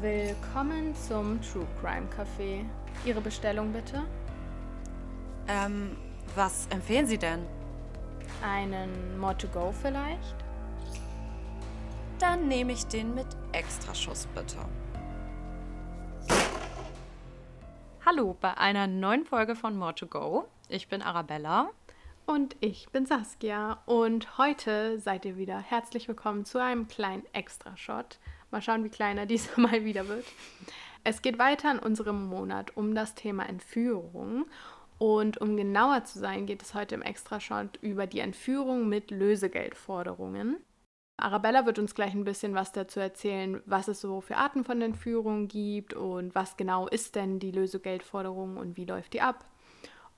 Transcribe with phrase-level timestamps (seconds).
[0.00, 2.64] Willkommen zum True Crime Café.
[3.04, 4.02] Ihre Bestellung bitte?
[5.46, 5.94] Ähm,
[6.34, 7.44] was empfehlen Sie denn?
[8.42, 10.36] Einen More to Go vielleicht?
[12.18, 14.56] Dann nehme ich den mit Extraschuss bitte.
[18.06, 20.46] Hallo bei einer neuen Folge von More to Go.
[20.70, 21.68] Ich bin Arabella.
[22.24, 23.82] Und ich bin Saskia.
[23.84, 28.18] Und heute seid ihr wieder herzlich willkommen zu einem kleinen Extra-Shot.
[28.50, 30.26] Mal schauen, wie kleiner diesmal wieder wird.
[31.02, 34.46] Es geht weiter in unserem Monat um das Thema Entführung.
[34.98, 40.58] Und um genauer zu sein, geht es heute im Extra-Shot über die Entführung mit Lösegeldforderungen.
[41.16, 44.82] Arabella wird uns gleich ein bisschen was dazu erzählen, was es so für Arten von
[44.82, 49.44] Entführungen gibt und was genau ist denn die Lösegeldforderung und wie läuft die ab.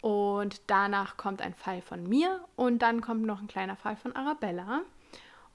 [0.00, 4.16] Und danach kommt ein Fall von mir und dann kommt noch ein kleiner Fall von
[4.16, 4.83] Arabella.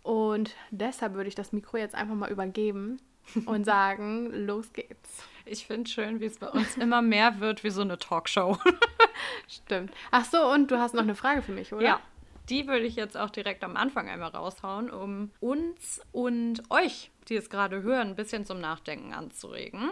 [0.07, 3.01] Und deshalb würde ich das Mikro jetzt einfach mal übergeben
[3.45, 5.21] und sagen, los geht's.
[5.45, 8.57] Ich finde schön, wie es bei uns immer mehr wird wie so eine Talkshow.
[9.49, 9.91] Stimmt.
[10.09, 11.83] Ach so, und du hast noch eine Frage für mich, oder?
[11.83, 11.99] Ja.
[12.47, 17.35] Die würde ich jetzt auch direkt am Anfang einmal raushauen, um uns und euch, die
[17.35, 19.91] es gerade hören, ein bisschen zum Nachdenken anzuregen.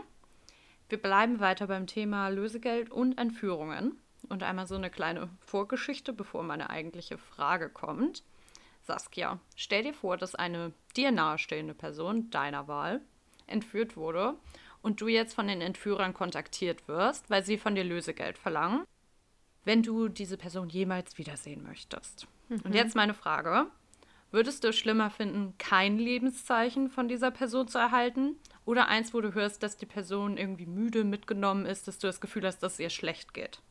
[0.87, 6.41] Wir bleiben weiter beim Thema Lösegeld und Entführungen und einmal so eine kleine Vorgeschichte, bevor
[6.43, 8.23] meine eigentliche Frage kommt.
[8.85, 13.01] Saskia, stell dir vor, dass eine dir nahestehende Person deiner Wahl
[13.47, 14.35] entführt wurde
[14.81, 18.85] und du jetzt von den Entführern kontaktiert wirst, weil sie von dir Lösegeld verlangen,
[19.63, 22.27] wenn du diese Person jemals wiedersehen möchtest.
[22.49, 22.61] Mhm.
[22.63, 23.67] Und jetzt meine Frage.
[24.31, 28.35] Würdest du es schlimmer finden, kein Lebenszeichen von dieser Person zu erhalten?
[28.65, 32.19] Oder eins, wo du hörst, dass die Person irgendwie müde mitgenommen ist, dass du das
[32.19, 33.61] Gefühl hast, dass es ihr schlecht geht?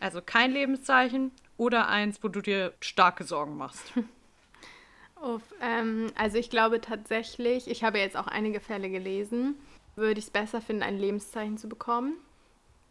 [0.00, 3.92] Also kein Lebenszeichen oder eins, wo du dir starke Sorgen machst.
[5.22, 9.54] Uff, ähm, also ich glaube tatsächlich, ich habe jetzt auch einige Fälle gelesen,
[9.96, 12.14] würde ich es besser finden, ein Lebenszeichen zu bekommen.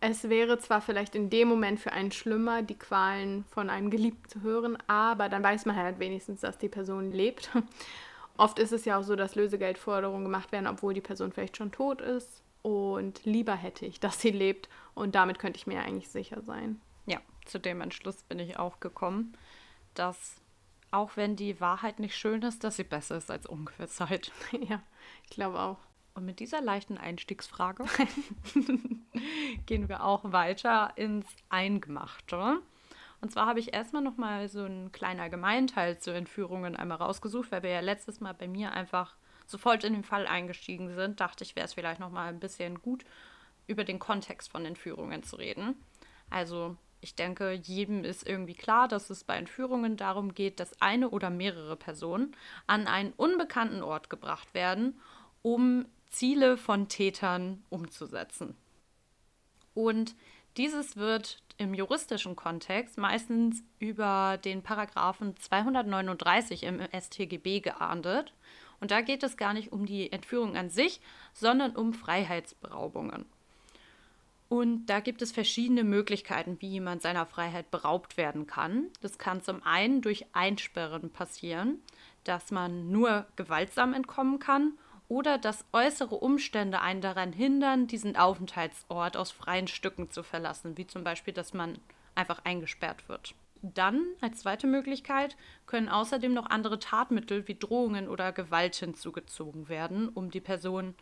[0.02, 4.28] Es wäre zwar vielleicht in dem Moment für einen schlimmer, die Qualen von einem Geliebten
[4.28, 7.50] zu hören, aber dann weiß man halt wenigstens, dass die Person lebt.
[8.38, 11.72] Oft ist es ja auch so, dass Lösegeldforderungen gemacht werden, obwohl die Person vielleicht schon
[11.72, 12.42] tot ist.
[12.62, 14.68] Und lieber hätte ich, dass sie lebt.
[14.94, 16.82] Und damit könnte ich mir eigentlich sicher sein.
[17.46, 19.38] Zu dem Entschluss bin ich auch gekommen,
[19.94, 20.42] dass
[20.92, 24.32] auch wenn die Wahrheit nicht schön ist, dass sie besser ist als Ungewissheit.
[24.68, 24.82] Ja,
[25.24, 25.78] ich glaube auch.
[26.14, 27.84] Und mit dieser leichten Einstiegsfrage
[29.66, 32.62] gehen wir auch weiter ins Eingemachte.
[33.20, 37.64] Und zwar habe ich erstmal nochmal so einen kleinen Allgemeinteil zu Entführungen einmal rausgesucht, weil
[37.64, 41.20] wir ja letztes Mal bei mir einfach sofort in den Fall eingestiegen sind.
[41.20, 43.04] Dachte ich, wäre es vielleicht nochmal ein bisschen gut,
[43.68, 45.76] über den Kontext von Entführungen zu reden.
[46.30, 51.12] Also ich denke, jedem ist irgendwie klar, dass es bei Entführungen darum geht, dass eine
[51.12, 52.36] oder mehrere Personen
[52.66, 55.00] an einen unbekannten Ort gebracht werden,
[55.44, 58.56] um Ziele von Tätern umzusetzen.
[59.76, 60.16] Und
[60.58, 68.34] dieses wird im juristischen Kontext meistens über den Paragraphen 239 im StGB geahndet.
[68.80, 71.02] Und da geht es gar nicht um die Entführung an sich,
[71.34, 73.28] sondern um Freiheitsberaubungen.
[74.56, 78.88] Und da gibt es verschiedene Möglichkeiten, wie jemand seiner Freiheit beraubt werden kann.
[79.02, 81.82] Das kann zum einen durch Einsperren passieren,
[82.24, 84.78] dass man nur gewaltsam entkommen kann
[85.10, 90.88] oder dass äußere Umstände einen daran hindern, diesen Aufenthaltsort aus freien Stücken zu verlassen, wie
[90.88, 91.78] zum Beispiel, dass man
[92.16, 93.36] einfach eingesperrt wird.
[93.62, 95.36] Dann, als zweite Möglichkeit,
[95.66, 100.96] können außerdem noch andere Tatmittel wie Drohungen oder Gewalt hinzugezogen werden, um die Person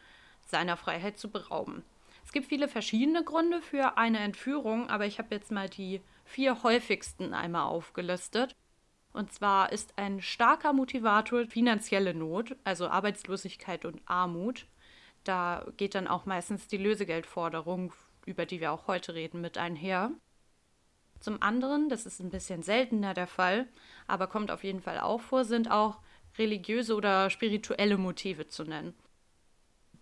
[0.44, 1.84] seiner Freiheit zu berauben.
[2.24, 6.64] Es gibt viele verschiedene Gründe für eine Entführung, aber ich habe jetzt mal die vier
[6.64, 8.56] häufigsten einmal aufgelistet.
[9.12, 14.66] Und zwar ist ein starker Motivator finanzielle Not, also Arbeitslosigkeit und Armut.
[15.24, 17.94] Da geht dann auch meistens die Lösegeldforderung,
[18.26, 20.12] über die wir auch heute reden, mit einher.
[21.20, 23.68] Zum anderen, das ist ein bisschen seltener der Fall,
[24.08, 26.00] aber kommt auf jeden Fall auch vor, sind auch
[26.38, 28.94] religiöse oder spirituelle Motive zu nennen.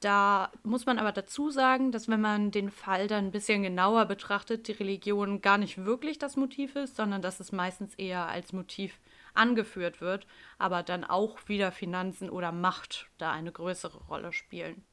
[0.01, 4.06] Da muss man aber dazu sagen, dass wenn man den Fall dann ein bisschen genauer
[4.06, 8.51] betrachtet, die Religion gar nicht wirklich das Motiv ist, sondern dass es meistens eher als
[8.51, 9.00] Motiv
[9.36, 10.25] angeführt wird,
[10.57, 14.83] aber dann auch wieder Finanzen oder Macht da eine größere Rolle spielen.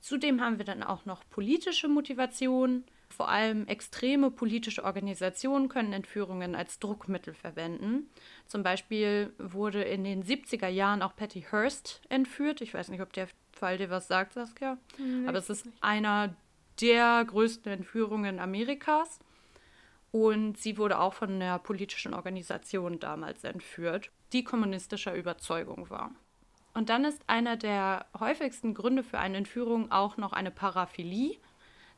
[0.00, 2.84] Zudem haben wir dann auch noch politische Motivationen.
[3.08, 8.10] Vor allem extreme politische Organisationen können Entführungen als Druckmittel verwenden.
[8.46, 12.62] Zum Beispiel wurde in den 70er Jahren auch Patty Hearst entführt.
[12.62, 13.28] Ich weiß nicht, ob der
[13.62, 14.76] Fall dir was sagt, Saskia.
[14.98, 15.78] Nee, Aber es ist nicht.
[15.80, 16.34] einer
[16.80, 19.20] der größten Entführungen Amerikas.
[20.10, 26.10] Und sie wurde auch von einer politischen Organisation damals entführt, die kommunistischer Überzeugung war.
[26.74, 31.38] Und dann ist einer der häufigsten Gründe für eine Entführung auch noch eine Paraphilie.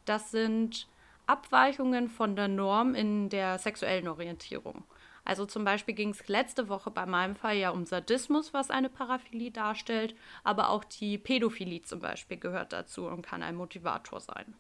[0.04, 0.86] Das sind
[1.26, 4.84] Abweichungen von der Norm in der sexuellen Orientierung.
[5.24, 8.90] Also zum Beispiel ging es letzte Woche bei meinem Fall ja um Sadismus, was eine
[8.90, 14.54] Paraphilie darstellt, aber auch die Pädophilie zum Beispiel gehört dazu und kann ein Motivator sein.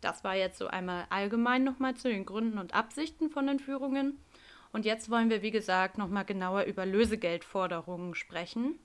[0.00, 4.18] Das war jetzt so einmal allgemein nochmal zu den Gründen und Absichten von Entführungen.
[4.72, 8.78] Und jetzt wollen wir, wie gesagt, nochmal genauer über Lösegeldforderungen sprechen.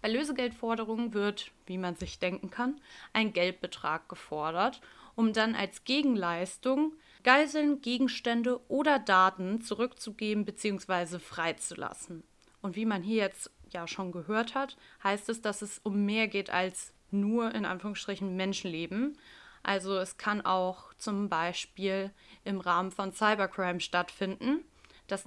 [0.00, 2.80] Bei Lösegeldforderungen wird, wie man sich denken kann,
[3.12, 4.80] ein Geldbetrag gefordert,
[5.16, 6.92] um dann als Gegenleistung
[7.24, 11.18] Geiseln, Gegenstände oder Daten zurückzugeben bzw.
[11.18, 12.24] freizulassen.
[12.60, 16.28] Und wie man hier jetzt ja schon gehört hat, heißt es, dass es um mehr
[16.28, 19.16] geht als nur in Anführungsstrichen Menschenleben.
[19.62, 22.10] Also es kann auch zum Beispiel
[22.44, 24.64] im Rahmen von Cybercrime stattfinden.
[25.06, 25.24] Das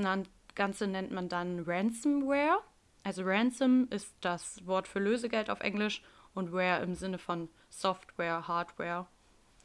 [0.56, 2.60] Ganze nennt man dann Ransomware.
[3.04, 6.04] Also Ransom ist das Wort für Lösegeld auf Englisch
[6.34, 9.08] und Ware im Sinne von Software, Hardware.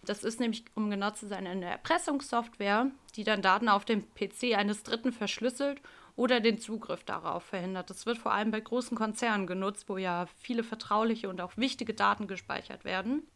[0.06, 4.56] Das ist nämlich, um genau zu sein, eine Erpressungssoftware, die dann Daten auf dem PC
[4.56, 5.82] eines Dritten verschlüsselt
[6.14, 7.90] oder den Zugriff darauf verhindert.
[7.90, 11.92] Das wird vor allem bei großen Konzernen genutzt, wo ja viele vertrauliche und auch wichtige
[11.92, 13.26] Daten gespeichert werden.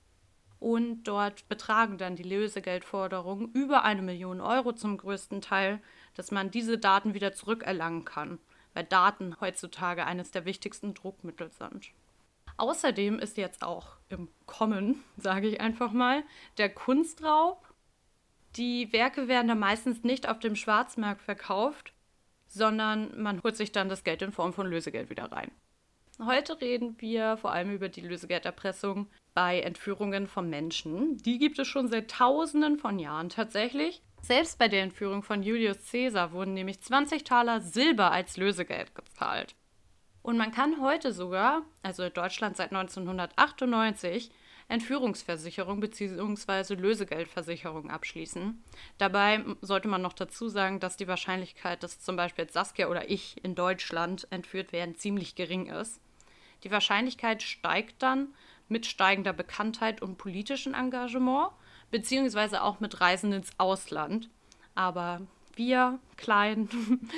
[0.61, 5.81] Und dort betragen dann die Lösegeldforderungen über eine Million Euro zum größten Teil,
[6.15, 8.39] dass man diese Daten wieder zurückerlangen kann,
[8.75, 11.93] weil Daten heutzutage eines der wichtigsten Druckmittel sind.
[12.61, 16.23] Außerdem ist jetzt auch im Kommen, sage ich einfach mal,
[16.59, 17.67] der Kunstraub.
[18.57, 21.95] Die Werke werden da meistens nicht auf dem Schwarzmarkt verkauft,
[22.49, 25.51] sondern man holt sich dann das Geld in Form von Lösegeld wieder rein.
[26.23, 31.17] Heute reden wir vor allem über die Lösegelderpressung bei Entführungen von Menschen.
[31.17, 34.03] Die gibt es schon seit Tausenden von Jahren tatsächlich.
[34.21, 39.55] Selbst bei der Entführung von Julius Caesar wurden nämlich 20 Taler Silber als Lösegeld gezahlt.
[40.23, 44.31] Und man kann heute sogar, also in Deutschland seit 1998,
[44.69, 46.75] Entführungsversicherung bzw.
[46.75, 48.63] Lösegeldversicherung abschließen.
[48.99, 53.43] Dabei sollte man noch dazu sagen, dass die Wahrscheinlichkeit, dass zum Beispiel Saskia oder ich
[53.43, 56.01] in Deutschland entführt werden, ziemlich gering ist.
[56.63, 58.29] Die Wahrscheinlichkeit steigt dann
[58.69, 61.51] mit steigender Bekanntheit und politischem Engagement,
[61.91, 64.31] beziehungsweise auch mit Reisen ins Ausland.
[64.77, 65.23] Aber
[65.61, 66.69] wir kleinen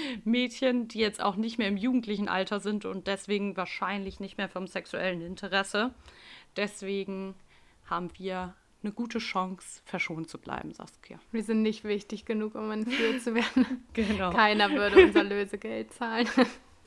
[0.24, 4.48] Mädchen, die jetzt auch nicht mehr im jugendlichen Alter sind und deswegen wahrscheinlich nicht mehr
[4.48, 5.94] vom sexuellen Interesse.
[6.56, 7.36] Deswegen
[7.86, 11.20] haben wir eine gute Chance, verschont zu bleiben, Saskia.
[11.30, 13.84] Wir sind nicht wichtig genug, um entführt zu werden.
[13.92, 14.30] genau.
[14.30, 16.28] Keiner würde unser Lösegeld zahlen.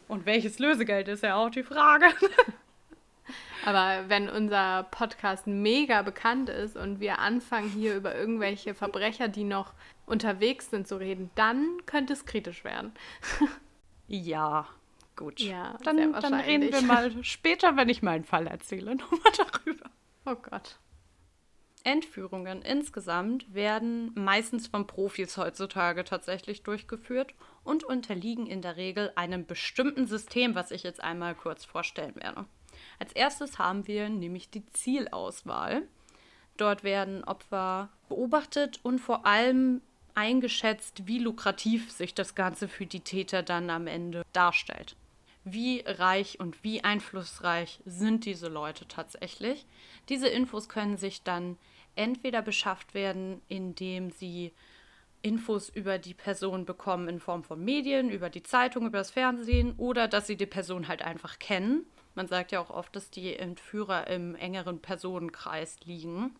[0.09, 2.07] Und welches Lösegeld ist ja auch die Frage.
[3.65, 9.43] Aber wenn unser Podcast mega bekannt ist und wir anfangen hier über irgendwelche Verbrecher, die
[9.43, 9.73] noch
[10.05, 12.93] unterwegs sind, zu reden, dann könnte es kritisch werden.
[14.07, 14.67] ja,
[15.15, 15.39] gut.
[15.39, 19.89] Ja, dann, dann reden wir mal später, wenn ich meinen Fall erzähle, nochmal darüber.
[20.25, 20.77] Oh Gott.
[21.85, 29.45] Entführungen insgesamt werden meistens von Profis heutzutage tatsächlich durchgeführt und unterliegen in der Regel einem
[29.45, 32.45] bestimmten System, was ich jetzt einmal kurz vorstellen werde.
[32.99, 35.83] Als erstes haben wir nämlich die Zielauswahl.
[36.57, 39.81] Dort werden Opfer beobachtet und vor allem
[40.13, 44.95] eingeschätzt, wie lukrativ sich das Ganze für die Täter dann am Ende darstellt.
[45.43, 49.65] Wie reich und wie einflussreich sind diese Leute tatsächlich?
[50.09, 51.57] Diese Infos können sich dann
[51.95, 54.53] entweder beschafft werden, indem sie
[55.21, 59.73] Infos über die Person bekommen in Form von Medien, über die Zeitung, über das Fernsehen
[59.77, 61.85] oder dass sie die Person halt einfach kennen.
[62.15, 66.35] Man sagt ja auch oft, dass die Entführer im engeren Personenkreis liegen.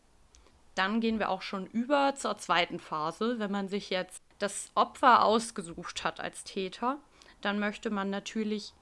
[0.74, 3.40] Dann gehen wir auch schon über zur zweiten Phase.
[3.40, 6.98] Wenn man sich jetzt das Opfer ausgesucht hat als Täter,
[7.42, 8.74] dann möchte man natürlich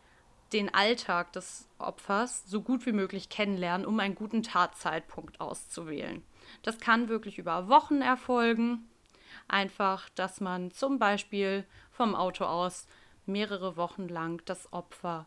[0.53, 6.23] den Alltag des Opfers so gut wie möglich kennenlernen, um einen guten Tatzeitpunkt auszuwählen.
[6.62, 8.88] Das kann wirklich über Wochen erfolgen.
[9.47, 12.88] Einfach, dass man zum Beispiel vom Auto aus
[13.25, 15.25] mehrere Wochen lang das Opfer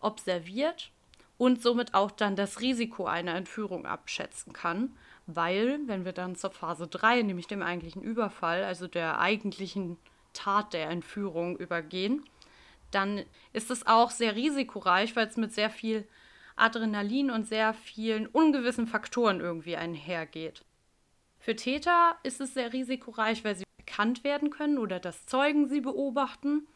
[0.00, 0.92] observiert
[1.38, 6.50] und somit auch dann das Risiko einer Entführung abschätzen kann, weil, wenn wir dann zur
[6.50, 9.96] Phase 3, nämlich dem eigentlichen Überfall, also der eigentlichen
[10.32, 12.24] Tat der Entführung übergehen,
[12.90, 16.06] dann ist es auch sehr risikoreich, weil es mit sehr viel
[16.56, 20.64] Adrenalin und sehr vielen ungewissen Faktoren irgendwie einhergeht.
[21.38, 25.80] Für Täter ist es sehr risikoreich, weil sie bekannt werden können oder dass Zeugen sie
[25.80, 26.66] beobachten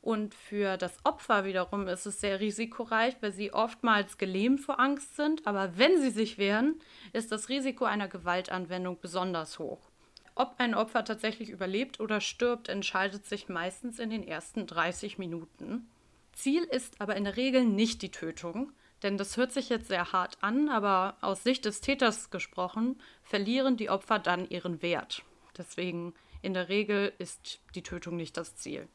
[0.00, 5.16] und für das Opfer wiederum ist es sehr risikoreich, weil sie oftmals gelähmt vor Angst
[5.16, 5.46] sind.
[5.46, 6.80] Aber wenn sie sich wehren,
[7.12, 9.90] ist das Risiko einer Gewaltanwendung besonders hoch.
[10.34, 15.88] Ob ein Opfer tatsächlich überlebt oder stirbt, entscheidet sich meistens in den ersten 30 Minuten.
[16.32, 20.12] Ziel ist aber in der Regel nicht die Tötung, Denn das hört sich jetzt sehr
[20.12, 25.22] hart an, aber aus Sicht des Täters gesprochen, verlieren die Opfer dann ihren Wert.
[25.56, 28.88] Deswegen in der Regel ist die Tötung nicht das Ziel.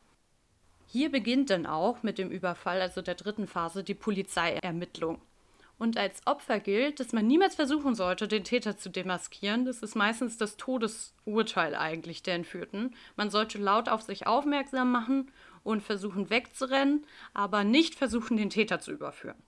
[0.93, 5.19] Hier beginnt dann auch mit dem Überfall, also der dritten Phase, die Polizeiermittlung.
[5.79, 9.65] Und als Opfer gilt, dass man niemals versuchen sollte, den Täter zu demaskieren.
[9.65, 12.93] Das ist meistens das Todesurteil eigentlich der Entführten.
[13.15, 15.31] Man sollte laut auf sich aufmerksam machen
[15.63, 19.41] und versuchen wegzurennen, aber nicht versuchen, den Täter zu überführen.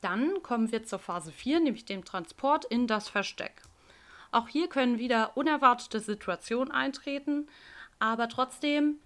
[0.00, 3.60] Dann kommen wir zur Phase 4, nämlich dem Transport in das Versteck.
[4.32, 7.48] Auch hier können wieder unerwartete Situationen eintreten,
[7.98, 8.96] aber trotzdem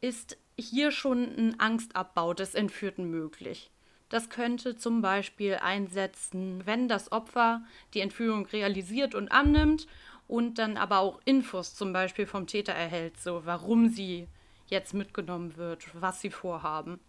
[0.00, 3.70] ist hier schon ein Angstabbau des Entführten möglich.
[4.08, 9.86] Das könnte zum Beispiel einsetzen, wenn das Opfer die Entführung realisiert und annimmt
[10.28, 14.28] und dann aber auch Infos zum Beispiel vom Täter erhält, so warum sie
[14.68, 17.00] jetzt mitgenommen wird, was sie vorhaben.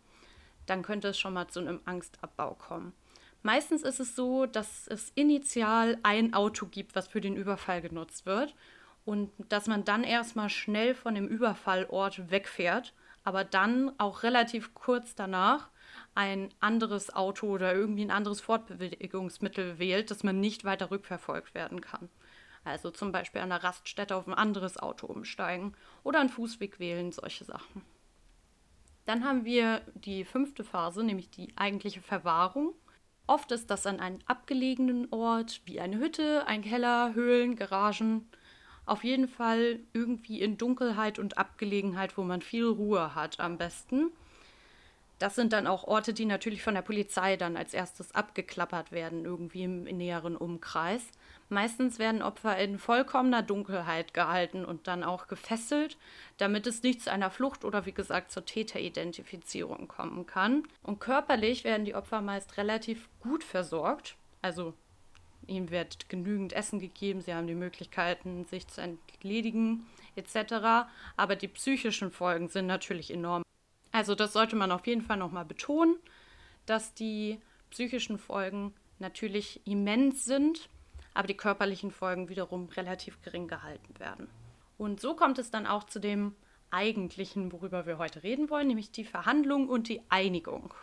[0.65, 2.93] Dann könnte es schon mal zu einem Angstabbau kommen.
[3.43, 8.25] Meistens ist es so, dass es initial ein Auto gibt, was für den Überfall genutzt
[8.25, 8.55] wird
[9.05, 12.93] und dass man dann erstmal schnell von dem Überfallort wegfährt,
[13.27, 15.69] aber dann auch relativ kurz danach
[16.15, 21.81] ein anderes Auto oder irgendwie ein anderes Fortbewegungsmittel wählt, dass man nicht weiter rückverfolgt werden
[21.81, 22.07] kann.
[22.63, 25.73] Also zum Beispiel an der Raststätte auf ein anderes Auto umsteigen
[26.05, 27.81] oder einen Fußweg wählen, solche Sachen.
[29.03, 32.75] Dann haben wir die fünfte Phase, nämlich die eigentliche Verwahrung.
[33.25, 38.29] Oft ist das an einem abgelegenen Ort, wie eine Hütte, ein Keller, Höhlen, Garagen.
[38.87, 44.11] Auf jeden Fall irgendwie in Dunkelheit und Abgelegenheit, wo man viel Ruhe hat am besten.
[45.19, 49.25] Das sind dann auch Orte, die natürlich von der Polizei dann als erstes abgeklappert werden,
[49.25, 51.03] irgendwie im näheren Umkreis.
[51.49, 55.97] Meistens werden Opfer in vollkommener Dunkelheit gehalten und dann auch gefesselt,
[56.37, 60.63] damit es nicht zu einer Flucht oder wie gesagt zur Täteridentifizierung kommen kann.
[60.81, 64.15] Und körperlich werden die Opfer meist relativ gut versorgt.
[64.41, 64.75] Also
[65.47, 69.85] ihnen wird genügend Essen gegeben, sie haben die Möglichkeiten, sich zu entledigen
[70.15, 70.87] etc.
[71.15, 73.43] Aber die psychischen Folgen sind natürlich enorm.
[73.91, 75.97] Also das sollte man auf jeden Fall nochmal betonen,
[76.65, 77.39] dass die
[77.69, 80.69] psychischen Folgen natürlich immens sind
[81.17, 84.29] aber die körperlichen Folgen wiederum relativ gering gehalten werden.
[84.77, 86.35] Und so kommt es dann auch zu dem
[86.69, 90.75] eigentlichen, worüber wir heute reden wollen, nämlich die Verhandlung und die Einigung.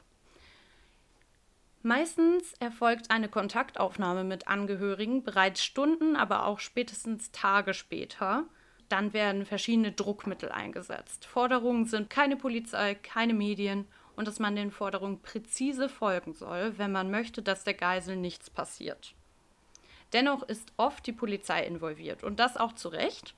[1.87, 8.45] Meistens erfolgt eine Kontaktaufnahme mit Angehörigen bereits Stunden, aber auch spätestens Tage später.
[8.89, 11.27] Dann werden verschiedene Druckmittel eingesetzt.
[11.27, 13.87] Forderungen sind keine Polizei, keine Medien
[14.17, 18.49] und dass man den Forderungen präzise folgen soll, wenn man möchte, dass der Geisel nichts
[18.49, 19.15] passiert.
[20.15, 23.35] Dennoch ist oft die Polizei involviert und das auch zu Recht,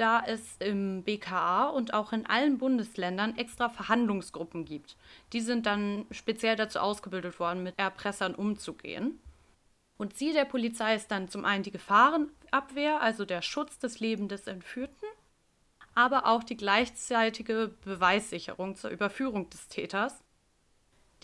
[0.00, 4.96] da es im BKA und auch in allen Bundesländern extra Verhandlungsgruppen gibt.
[5.32, 9.20] Die sind dann speziell dazu ausgebildet worden, mit Erpressern umzugehen.
[9.96, 14.28] Und Ziel der Polizei ist dann zum einen die Gefahrenabwehr, also der Schutz des Lebens
[14.28, 15.08] des Entführten,
[15.94, 20.22] aber auch die gleichzeitige Beweissicherung zur Überführung des Täters.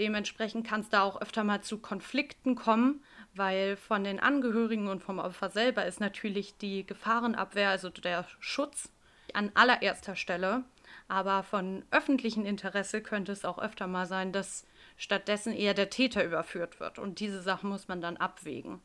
[0.00, 3.04] Dementsprechend kann es da auch öfter mal zu Konflikten kommen,
[3.36, 8.90] weil von den Angehörigen und vom Opfer selber ist natürlich die Gefahrenabwehr, also der Schutz
[9.32, 10.64] an allererster Stelle.
[11.08, 16.24] Aber von öffentlichem Interesse könnte es auch öfter mal sein, dass stattdessen eher der Täter
[16.24, 16.98] überführt wird.
[16.98, 18.80] Und diese Sachen muss man dann abwägen.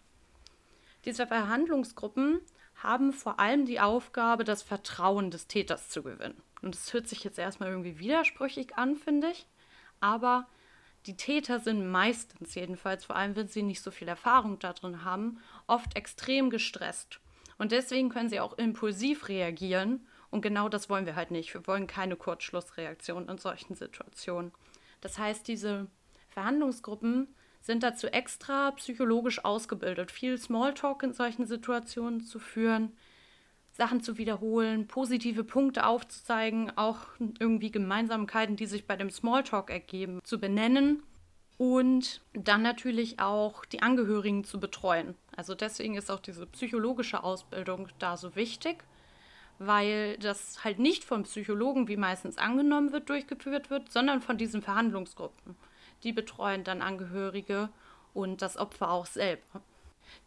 [1.06, 2.42] Diese Verhandlungsgruppen
[2.76, 6.42] haben vor allem die Aufgabe, das Vertrauen des Täters zu gewinnen.
[6.62, 9.46] Und das hört sich jetzt erstmal irgendwie widersprüchlich an, finde ich.
[10.02, 10.48] Aber
[11.06, 15.40] die Täter sind meistens jedenfalls, vor allem wenn sie nicht so viel Erfahrung darin haben,
[15.68, 17.20] oft extrem gestresst.
[17.58, 20.06] Und deswegen können sie auch impulsiv reagieren.
[20.30, 21.54] Und genau das wollen wir halt nicht.
[21.54, 24.52] Wir wollen keine Kurzschlussreaktion in solchen Situationen.
[25.02, 25.88] Das heißt, diese
[26.30, 27.28] Verhandlungsgruppen
[27.62, 32.94] sind dazu extra psychologisch ausgebildet, viel Smalltalk in solchen Situationen zu führen,
[33.80, 36.98] Sachen zu wiederholen, positive Punkte aufzuzeigen, auch
[37.40, 41.02] irgendwie Gemeinsamkeiten, die sich bei dem Smalltalk ergeben, zu benennen
[41.58, 45.16] und dann natürlich auch die Angehörigen zu betreuen.
[45.34, 48.84] Also deswegen ist auch diese psychologische Ausbildung da so wichtig,
[49.60, 54.62] weil das halt nicht vom Psychologen, wie meistens angenommen wird, durchgeführt wird, sondern von diesen
[54.62, 55.56] Verhandlungsgruppen.
[56.04, 57.70] Die betreuen dann Angehörige
[58.14, 59.62] und das Opfer auch selber.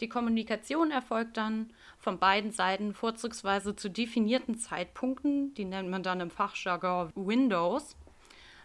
[0.01, 6.21] Die Kommunikation erfolgt dann von beiden Seiten vorzugsweise zu definierten Zeitpunkten, die nennt man dann
[6.21, 7.97] im Fachjargon Windows,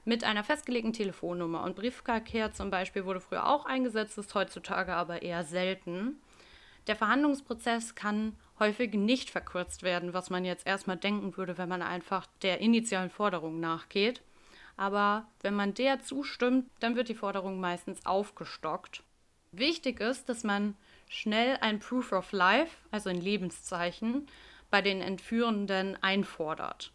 [0.06, 1.64] mit einer festgelegten Telefonnummer.
[1.64, 6.16] Und Briefverkehr zum Beispiel wurde früher auch eingesetzt, ist heutzutage aber eher selten.
[6.88, 11.82] Der Verhandlungsprozess kann häufig nicht verkürzt werden, was man jetzt erstmal denken würde, wenn man
[11.82, 14.22] einfach der initialen Forderung nachgeht.
[14.78, 19.04] Aber wenn man der zustimmt, dann wird die Forderung meistens aufgestockt
[19.52, 20.76] Wichtig ist, dass man
[21.08, 24.28] schnell ein Proof of Life, also ein Lebenszeichen,
[24.70, 26.92] bei den Entführenden einfordert.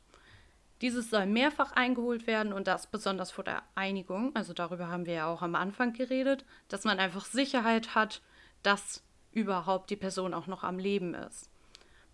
[0.83, 5.14] Dieses soll mehrfach eingeholt werden und das besonders vor der Einigung, also darüber haben wir
[5.14, 8.21] ja auch am Anfang geredet, dass man einfach Sicherheit hat,
[8.64, 11.49] dass überhaupt die Person auch noch am Leben ist.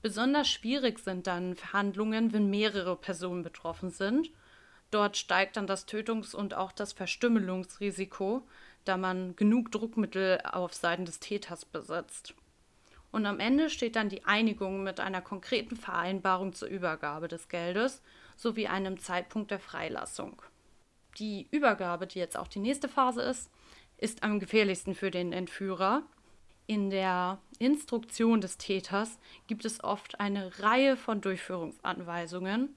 [0.03, 4.31] Besonders schwierig sind dann Verhandlungen, wenn mehrere Personen betroffen sind.
[4.91, 8.47] Dort steigt dann das Tötungs- und auch das Verstümmelungsrisiko,
[8.89, 12.35] da man genug Druckmittel auf Seiten des Täters besitzt.
[13.11, 18.03] Und am Ende steht dann die Einigung mit einer konkreten Vereinbarung zur Übergabe des Geldes
[18.37, 20.43] sowie einem Zeitpunkt der Freilassung.
[21.19, 23.51] Die Übergabe, die jetzt auch die nächste Phase ist,
[23.97, 26.03] ist am gefährlichsten für den Entführer.
[26.67, 32.77] In der Instruktion des Täters gibt es oft eine Reihe von Durchführungsanweisungen.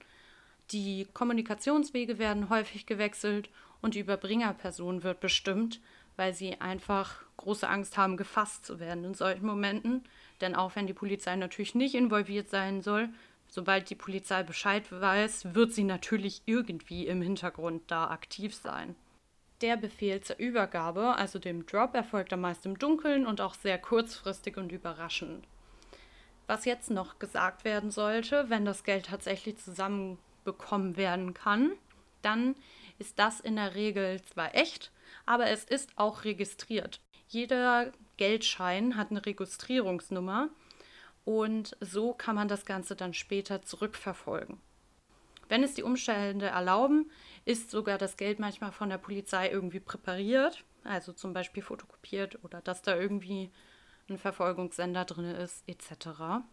[0.72, 3.50] Die Kommunikationswege werden häufig gewechselt
[3.82, 5.80] und die Überbringerperson wird bestimmt,
[6.16, 10.04] weil sie einfach große Angst haben, gefasst zu werden in solchen Momenten.
[10.40, 13.08] Denn auch wenn die Polizei natürlich nicht involviert sein soll,
[13.48, 18.94] sobald die Polizei Bescheid weiß, wird sie natürlich irgendwie im Hintergrund da aktiv sein.
[19.60, 23.78] Der Befehl zur Übergabe, also dem Drop, erfolgt am meisten im Dunkeln und auch sehr
[23.78, 25.46] kurzfristig und überraschend.
[26.48, 31.72] Was jetzt noch gesagt werden sollte, wenn das Geld tatsächlich zusammenbekommen werden kann,
[32.22, 32.56] dann
[33.02, 34.92] ist das in der Regel zwar echt,
[35.26, 37.00] aber es ist auch registriert.
[37.26, 40.50] Jeder Geldschein hat eine Registrierungsnummer
[41.24, 44.60] und so kann man das Ganze dann später zurückverfolgen.
[45.48, 47.10] Wenn es die Umstände erlauben,
[47.44, 52.60] ist sogar das Geld manchmal von der Polizei irgendwie präpariert, also zum Beispiel fotokopiert oder
[52.60, 53.50] dass da irgendwie
[54.08, 56.44] ein Verfolgungssender drin ist, etc.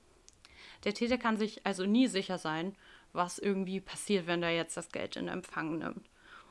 [0.84, 2.76] Der Täter kann sich also nie sicher sein,
[3.14, 6.09] was irgendwie passiert, wenn er jetzt das Geld in Empfang nimmt.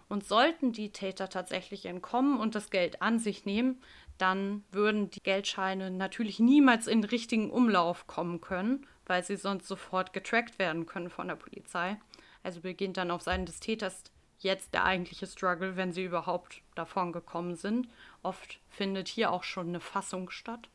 [0.09, 3.83] Und sollten die Täter tatsächlich entkommen und das Geld an sich nehmen,
[4.17, 9.69] dann würden die Geldscheine natürlich niemals in den richtigen Umlauf kommen können, weil sie sonst
[9.69, 11.99] sofort getrackt werden können von der Polizei.
[12.43, 14.05] Also beginnt dann auf Seiten des Täters
[14.39, 17.89] jetzt der eigentliche Struggle, wenn sie überhaupt davon gekommen sind.
[18.23, 20.69] Oft findet hier auch schon eine Fassung statt,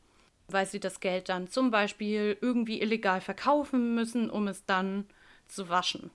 [0.47, 5.05] weil sie das Geld dann zum Beispiel irgendwie illegal verkaufen müssen, um es dann
[5.47, 6.11] zu waschen.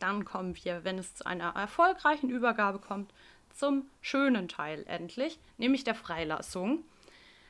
[0.00, 3.12] Dann kommen wir, wenn es zu einer erfolgreichen Übergabe kommt,
[3.54, 6.84] zum schönen Teil endlich, nämlich der Freilassung.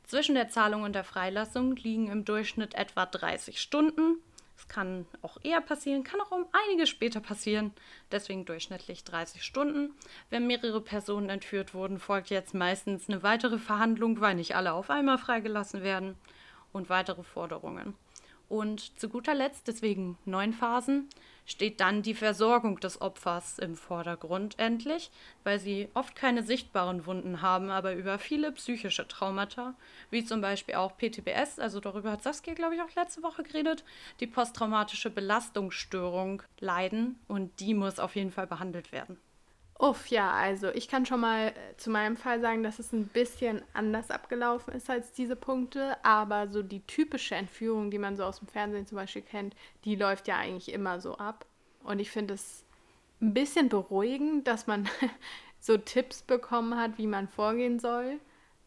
[0.05, 4.17] Zwischen der Zahlung und der Freilassung liegen im Durchschnitt etwa 30 Stunden.
[4.59, 7.73] Es kann auch eher passieren, kann auch um einiges später passieren,
[8.11, 9.95] deswegen durchschnittlich 30 Stunden.
[10.29, 14.91] Wenn mehrere Personen entführt wurden, folgt jetzt meistens eine weitere Verhandlung, weil nicht alle auf
[14.91, 16.17] einmal freigelassen werden
[16.73, 17.95] und weitere Forderungen.
[18.51, 21.09] Und zu guter Letzt, deswegen neun Phasen,
[21.47, 25.13] steht dann die Versorgung des Opfers im Vordergrund endlich,
[25.45, 29.75] weil sie oft keine sichtbaren Wunden haben, aber über viele psychische Traumata,
[30.11, 33.85] wie zum Beispiel auch PTBS, also darüber hat Saskia, glaube ich, auch letzte Woche geredet,
[34.19, 39.17] die posttraumatische Belastungsstörung leiden und die muss auf jeden Fall behandelt werden.
[39.81, 43.07] Uff, ja, also ich kann schon mal äh, zu meinem Fall sagen, dass es ein
[43.07, 48.25] bisschen anders abgelaufen ist als diese Punkte, aber so die typische Entführung, die man so
[48.25, 51.47] aus dem Fernsehen zum Beispiel kennt, die läuft ja eigentlich immer so ab.
[51.83, 52.63] Und ich finde es
[53.23, 54.87] ein bisschen beruhigend, dass man
[55.61, 58.21] so Tipps bekommen hat, wie man vorgehen soll.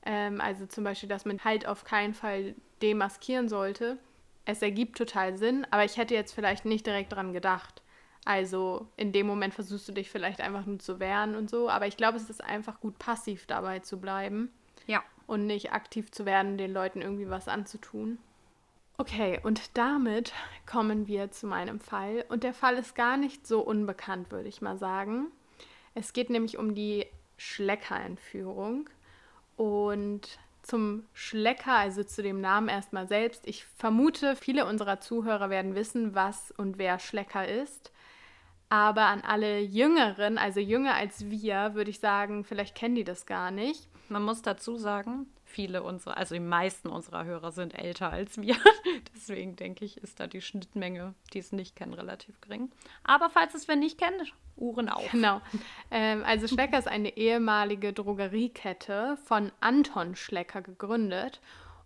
[0.08, 4.00] Ähm, also zum Beispiel, dass man halt auf keinen Fall demaskieren sollte.
[4.46, 7.83] Es ergibt total Sinn, aber ich hätte jetzt vielleicht nicht direkt dran gedacht.
[8.26, 11.70] Also in dem Moment versuchst du dich vielleicht einfach nur zu wehren und so.
[11.70, 14.52] Aber ich glaube, es ist einfach gut, passiv dabei zu bleiben.
[14.88, 15.04] Ja.
[15.28, 18.18] Und nicht aktiv zu werden, den Leuten irgendwie was anzutun.
[18.98, 20.34] Okay, und damit
[20.66, 22.26] kommen wir zu meinem Fall.
[22.30, 25.32] Und der Fall ist gar nicht so unbekannt, würde ich mal sagen.
[25.96, 27.08] Es geht nämlich um die
[27.38, 28.90] Schlecker-Entführung.
[29.58, 33.48] Und zum Schlecker, also zu dem Namen erstmal selbst.
[33.48, 37.92] Ich vermute, viele unserer Zuhörer werden wissen, was und wer Schlecker ist.
[38.74, 43.28] Aber an alle Jüngeren, also jünger als wir, würde ich sagen, vielleicht kennen die das
[43.28, 43.88] gar nicht.
[44.10, 48.56] Man muss dazu sagen, viele unserer, also die meisten unserer Hörer sind älter als wir.
[49.16, 52.72] Deswegen denke ich, ist da die Schnittmenge, die es nicht kennen, relativ gering.
[53.04, 55.12] Aber falls es wer nicht kennt, Uhren auf.
[55.12, 55.40] Genau.
[55.92, 61.42] Ähm, also Schlecker ist eine ehemalige Drogeriekette von Anton Schlecker gegründet.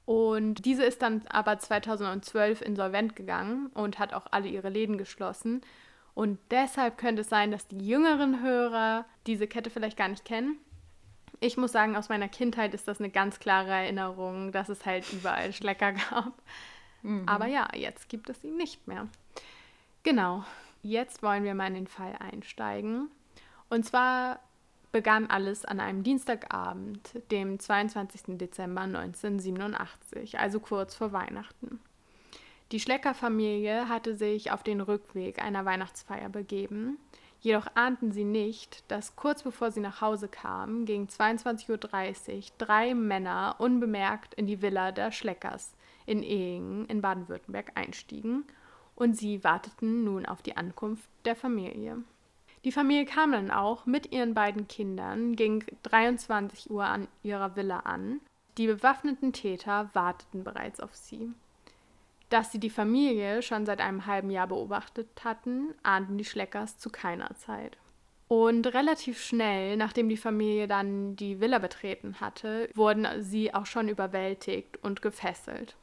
[0.06, 5.60] Und diese ist dann aber 2012 insolvent gegangen und hat auch alle ihre Läden geschlossen.
[6.18, 10.58] Und deshalb könnte es sein, dass die jüngeren Hörer diese Kette vielleicht gar nicht kennen.
[11.42, 15.06] Ich muss sagen, aus meiner Kindheit ist das eine ganz klare Erinnerung, dass es halt
[15.14, 16.34] überall Schlecker gab.
[17.04, 17.30] Mhm.
[17.30, 19.08] Aber ja, jetzt gibt es ihn nicht mehr.
[20.02, 20.44] Genau,
[20.82, 23.12] jetzt wollen wir mal in den Fall einsteigen.
[23.70, 24.40] Und zwar
[24.92, 28.40] begann alles an einem Dienstagabend, dem 22.
[28.40, 31.80] Dezember 1987, also kurz vor Weihnachten.
[32.74, 36.98] Die Schlecker-Familie hatte sich auf den Rückweg einer Weihnachtsfeier begeben,
[37.40, 42.94] jedoch ahnten sie nicht, dass kurz bevor sie nach Hause kamen, gegen 22.30 Uhr drei
[42.94, 45.74] Männer unbemerkt in die Villa der Schleckers
[46.06, 48.44] in Ehingen in Baden-Württemberg einstiegen
[48.96, 52.00] und sie warteten nun auf die Ankunft der Familie.
[52.66, 57.80] Die Familie kam dann auch mit ihren beiden Kindern gegen 23 Uhr an ihrer Villa
[57.80, 58.20] an.
[58.58, 61.32] Die bewaffneten Täter warteten bereits auf sie.
[62.30, 66.90] Dass sie die Familie schon seit einem halben Jahr beobachtet hatten, ahnten die Schleckers zu
[66.90, 67.78] keiner Zeit.
[68.28, 73.88] Und relativ schnell, nachdem die Familie dann die Villa betreten hatte, wurden sie auch schon
[73.88, 75.78] überwältigt und gefesselt.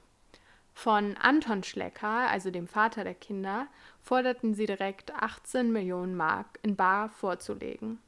[0.75, 3.69] Von Anton Schlecker, also dem Vater der Kinder,
[4.03, 7.99] forderten sie direkt 18 Millionen Mark in Bar vorzulegen.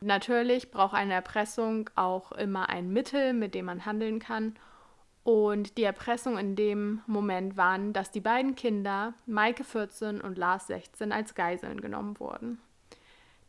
[0.00, 4.54] Natürlich braucht eine Erpressung auch immer ein Mittel, mit dem man handeln kann.
[5.22, 10.66] Und die Erpressung in dem Moment waren, dass die beiden Kinder, Maike 14 und Lars
[10.68, 12.58] 16, als Geiseln genommen wurden.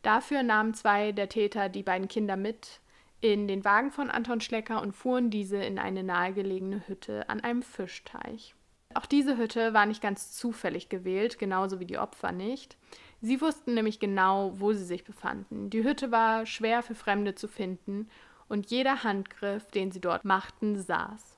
[0.01, 2.81] Dafür nahmen zwei der Täter die beiden Kinder mit
[3.21, 7.61] in den Wagen von Anton Schlecker und fuhren diese in eine nahegelegene Hütte an einem
[7.61, 8.55] Fischteich.
[8.95, 12.77] Auch diese Hütte war nicht ganz zufällig gewählt, genauso wie die Opfer nicht.
[13.21, 15.69] Sie wussten nämlich genau, wo sie sich befanden.
[15.69, 18.09] Die Hütte war schwer für Fremde zu finden
[18.49, 21.30] und jeder Handgriff, den sie dort machten, saß.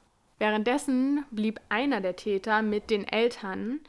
[0.43, 3.79] Währenddessen blieb einer der Täter mit den Eltern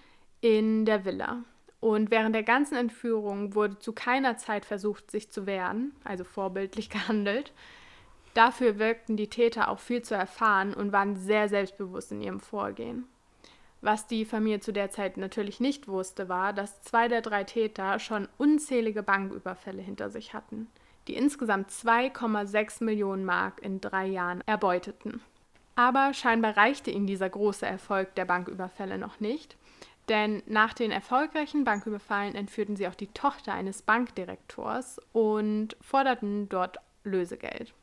[0.40, 1.42] in der Villa.
[1.80, 6.90] Und während der ganzen Entführung wurde zu keiner Zeit versucht, sich zu wehren, also vorbildlich
[6.90, 7.52] gehandelt.
[8.34, 13.08] Dafür wirkten die Täter auch viel zu erfahren und waren sehr selbstbewusst in ihrem Vorgehen.
[13.80, 17.98] Was die Familie zu der Zeit natürlich nicht wusste, war, dass zwei der drei Täter
[17.98, 20.68] schon unzählige Banküberfälle hinter sich hatten,
[21.08, 25.20] die insgesamt 2,6 Millionen Mark in drei Jahren erbeuteten.
[25.76, 29.56] Aber scheinbar reichte ihnen dieser große Erfolg der Banküberfälle noch nicht,
[30.08, 36.78] denn nach den erfolgreichen Banküberfallen entführten sie auch die Tochter eines Bankdirektors und forderten dort
[37.04, 37.74] Lösegeld.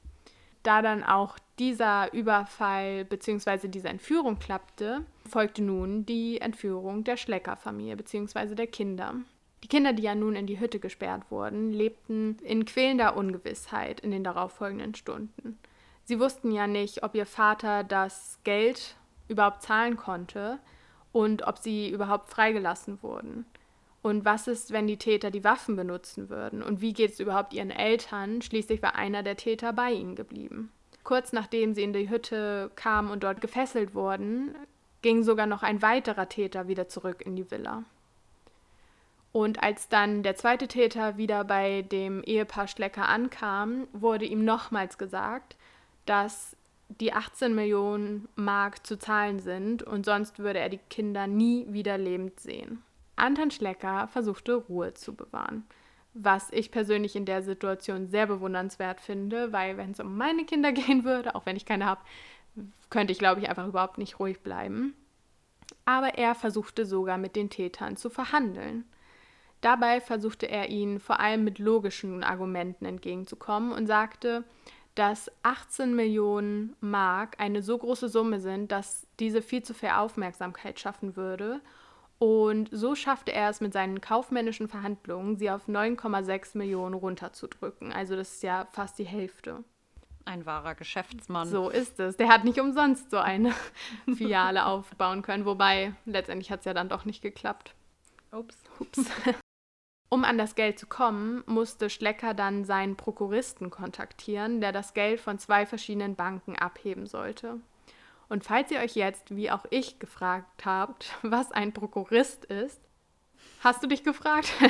[0.63, 3.67] Da dann auch dieser Überfall bzw.
[3.67, 8.53] diese Entführung klappte, folgte nun die Entführung der Schlecker-Familie bzw.
[8.53, 9.15] der Kinder.
[9.63, 14.11] Die Kinder, die ja nun in die Hütte gesperrt wurden, lebten in quälender Ungewissheit in
[14.11, 15.59] den darauffolgenden Stunden.
[16.03, 18.95] Sie wussten ja nicht, ob ihr Vater das Geld
[19.27, 20.59] überhaupt zahlen konnte
[21.11, 23.45] und ob sie überhaupt freigelassen wurden.
[24.01, 26.63] Und was ist, wenn die Täter die Waffen benutzen würden?
[26.63, 28.41] Und wie geht es überhaupt ihren Eltern?
[28.41, 30.71] Schließlich war einer der Täter bei ihnen geblieben.
[31.03, 34.55] Kurz nachdem sie in die Hütte kamen und dort gefesselt wurden,
[35.01, 37.83] ging sogar noch ein weiterer Täter wieder zurück in die Villa.
[39.31, 44.97] Und als dann der zweite Täter wieder bei dem Ehepaar Schlecker ankam, wurde ihm nochmals
[44.97, 45.55] gesagt,
[46.05, 46.55] dass
[46.99, 51.97] die 18 Millionen Mark zu zahlen sind und sonst würde er die Kinder nie wieder
[51.97, 52.83] lebend sehen.
[53.15, 55.65] Anton Schlecker versuchte Ruhe zu bewahren,
[56.13, 60.71] was ich persönlich in der Situation sehr bewundernswert finde, weil wenn es um meine Kinder
[60.73, 62.01] gehen würde, auch wenn ich keine habe,
[62.89, 64.93] könnte ich, glaube ich, einfach überhaupt nicht ruhig bleiben.
[65.85, 68.85] Aber er versuchte sogar mit den Tätern zu verhandeln.
[69.61, 74.43] Dabei versuchte er ihnen vor allem mit logischen Argumenten entgegenzukommen und sagte,
[74.95, 80.79] dass 18 Millionen Mark eine so große Summe sind, dass diese viel zu viel Aufmerksamkeit
[80.79, 81.61] schaffen würde
[82.21, 87.91] und so schaffte er es mit seinen kaufmännischen Verhandlungen, sie auf 9,6 Millionen runterzudrücken.
[87.91, 89.63] Also das ist ja fast die Hälfte.
[90.25, 91.47] Ein wahrer Geschäftsmann.
[91.47, 92.17] So ist es.
[92.17, 93.55] Der hat nicht umsonst so eine
[94.15, 97.73] Filiale aufbauen können, wobei letztendlich hat es ja dann doch nicht geklappt.
[98.31, 98.55] Ups.
[98.79, 99.03] Ups.
[100.13, 105.21] Um an das Geld zu kommen, musste Schlecker dann seinen Prokuristen kontaktieren, der das Geld
[105.21, 107.61] von zwei verschiedenen Banken abheben sollte.
[108.27, 112.81] Und falls ihr euch jetzt, wie auch ich, gefragt habt, was ein Prokurist ist,
[113.61, 114.51] hast du dich gefragt?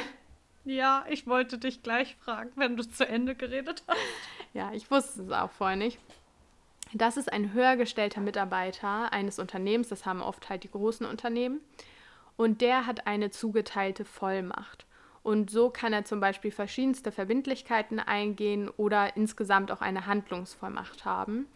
[0.64, 3.98] Ja, ich wollte dich gleich fragen, wenn du zu Ende geredet hast.
[4.54, 5.98] Ja, ich wusste es auch vorher nicht.
[6.94, 11.62] Das ist ein höher gestellter Mitarbeiter eines Unternehmens, das haben oft halt die großen Unternehmen.
[12.38, 14.86] Und der hat eine zugeteilte Vollmacht.
[15.24, 21.48] Und so kann er zum Beispiel verschiedenste Verbindlichkeiten eingehen oder insgesamt auch eine Handlungsvollmacht haben.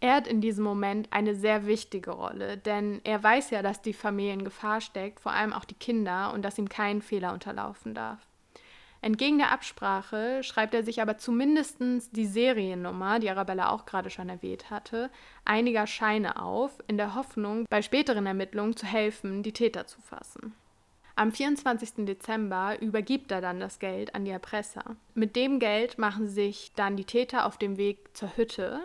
[0.00, 3.94] Er hat in diesem Moment eine sehr wichtige Rolle, denn er weiß ja, dass die
[3.94, 7.94] Familie in Gefahr steckt, vor allem auch die Kinder, und dass ihm kein Fehler unterlaufen
[7.94, 8.18] darf.
[9.00, 11.78] Entgegen der Absprache schreibt er sich aber zumindest
[12.12, 15.10] die Seriennummer, die Arabella auch gerade schon erwähnt hatte,
[15.44, 20.54] einiger Scheine auf, in der Hoffnung, bei späteren Ermittlungen zu helfen, die Täter zu fassen.
[21.18, 22.04] Am 24.
[22.04, 24.96] Dezember übergibt er dann das Geld an die Erpresser.
[25.14, 28.80] Mit dem Geld machen sich dann die Täter auf dem Weg zur Hütte.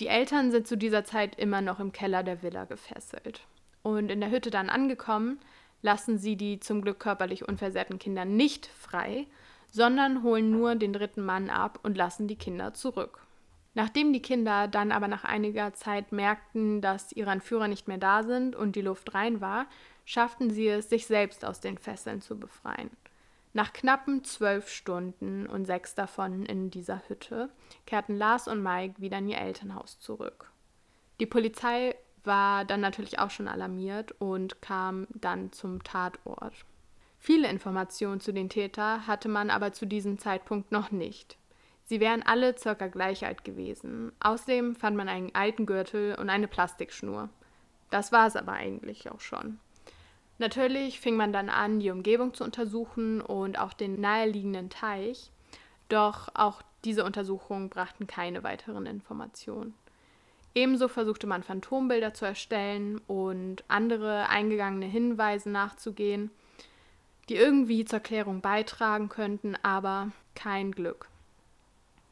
[0.00, 3.42] Die Eltern sind zu dieser Zeit immer noch im Keller der Villa gefesselt.
[3.84, 5.38] Und in der Hütte dann angekommen,
[5.82, 9.28] lassen sie die zum Glück körperlich unversehrten Kinder nicht frei,
[9.70, 13.20] sondern holen nur den dritten Mann ab und lassen die Kinder zurück.
[13.74, 18.24] Nachdem die Kinder dann aber nach einiger Zeit merkten, dass ihre Entführer nicht mehr da
[18.24, 19.66] sind und die Luft rein war,
[20.06, 22.90] schafften sie es, sich selbst aus den Fesseln zu befreien.
[23.52, 27.50] Nach knappen zwölf Stunden und sechs davon in dieser Hütte
[27.84, 30.50] kehrten Lars und Mike wieder in ihr Elternhaus zurück.
[31.20, 36.54] Die Polizei war dann natürlich auch schon alarmiert und kam dann zum Tatort.
[37.18, 41.38] Viele Informationen zu den Tätern hatte man aber zu diesem Zeitpunkt noch nicht.
[41.84, 44.12] Sie wären alle circa gleich alt gewesen.
[44.20, 47.30] Außerdem fand man einen alten Gürtel und eine Plastikschnur.
[47.90, 49.58] Das war es aber eigentlich auch schon.
[50.38, 55.30] Natürlich fing man dann an, die Umgebung zu untersuchen und auch den naheliegenden Teich.
[55.88, 59.74] Doch auch diese Untersuchungen brachten keine weiteren Informationen.
[60.54, 66.30] Ebenso versuchte man Phantombilder zu erstellen und andere eingegangene Hinweise nachzugehen,
[67.28, 71.08] die irgendwie zur Klärung beitragen könnten, aber kein Glück.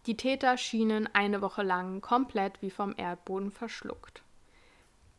[0.06, 4.23] Die Täter schienen eine Woche lang komplett wie vom Erdboden verschluckt.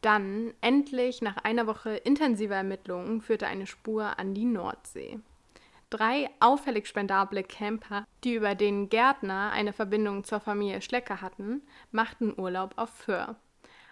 [0.06, 5.18] Dann, endlich nach einer Woche intensiver Ermittlungen, führte eine Spur an die Nordsee.
[5.90, 12.40] Drei auffällig spendable Camper, die über den Gärtner eine Verbindung zur Familie Schlecker hatten, machten
[12.40, 13.36] Urlaub auf Föhr.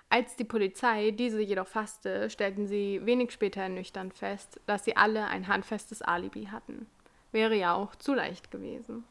[0.08, 5.26] Als die Polizei diese jedoch fasste, stellten sie wenig später ernüchternd fest, dass sie alle
[5.26, 6.86] ein handfestes Alibi hatten.
[7.32, 9.04] Wäre ja auch zu leicht gewesen.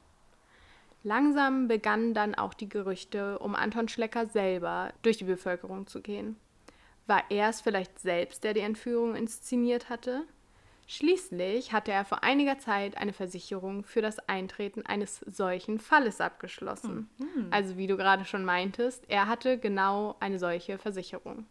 [1.03, 6.37] Langsam begannen dann auch die Gerüchte um Anton Schlecker selber durch die Bevölkerung zu gehen.
[7.07, 10.25] War er es vielleicht selbst, der die Entführung inszeniert hatte?
[10.87, 17.09] Schließlich hatte er vor einiger Zeit eine Versicherung für das Eintreten eines solchen Falles abgeschlossen.
[17.19, 17.47] Mhm.
[17.51, 21.47] Also wie du gerade schon meintest, er hatte genau eine solche Versicherung.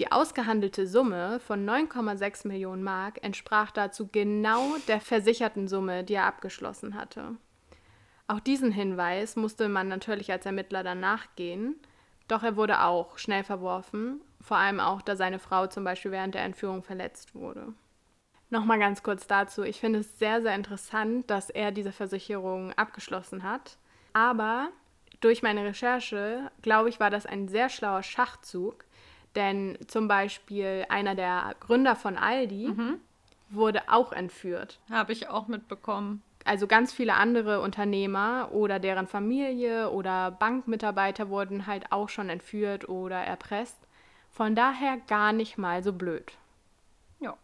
[0.00, 6.26] Die ausgehandelte Summe von 9,6 Millionen Mark entsprach dazu genau der versicherten Summe, die er
[6.26, 7.36] abgeschlossen hatte.
[8.26, 11.76] Auch diesen Hinweis musste man natürlich als Ermittler dann nachgehen,
[12.26, 16.34] doch er wurde auch schnell verworfen, vor allem auch, da seine Frau zum Beispiel während
[16.34, 17.72] der Entführung verletzt wurde.
[18.50, 19.62] Nochmal ganz kurz dazu.
[19.62, 23.78] Ich finde es sehr, sehr interessant, dass er diese Versicherung abgeschlossen hat.
[24.12, 24.68] Aber
[25.20, 28.84] durch meine Recherche, glaube ich, war das ein sehr schlauer Schachzug.
[29.34, 33.00] Denn zum Beispiel einer der Gründer von Aldi mhm.
[33.48, 34.78] wurde auch entführt.
[34.90, 41.66] Habe ich auch mitbekommen also ganz viele andere Unternehmer oder deren Familie oder Bankmitarbeiter wurden
[41.66, 43.78] halt auch schon entführt oder erpresst.
[44.34, 46.32] Von daher gar nicht mal so blöd.
[47.20, 47.36] Ja.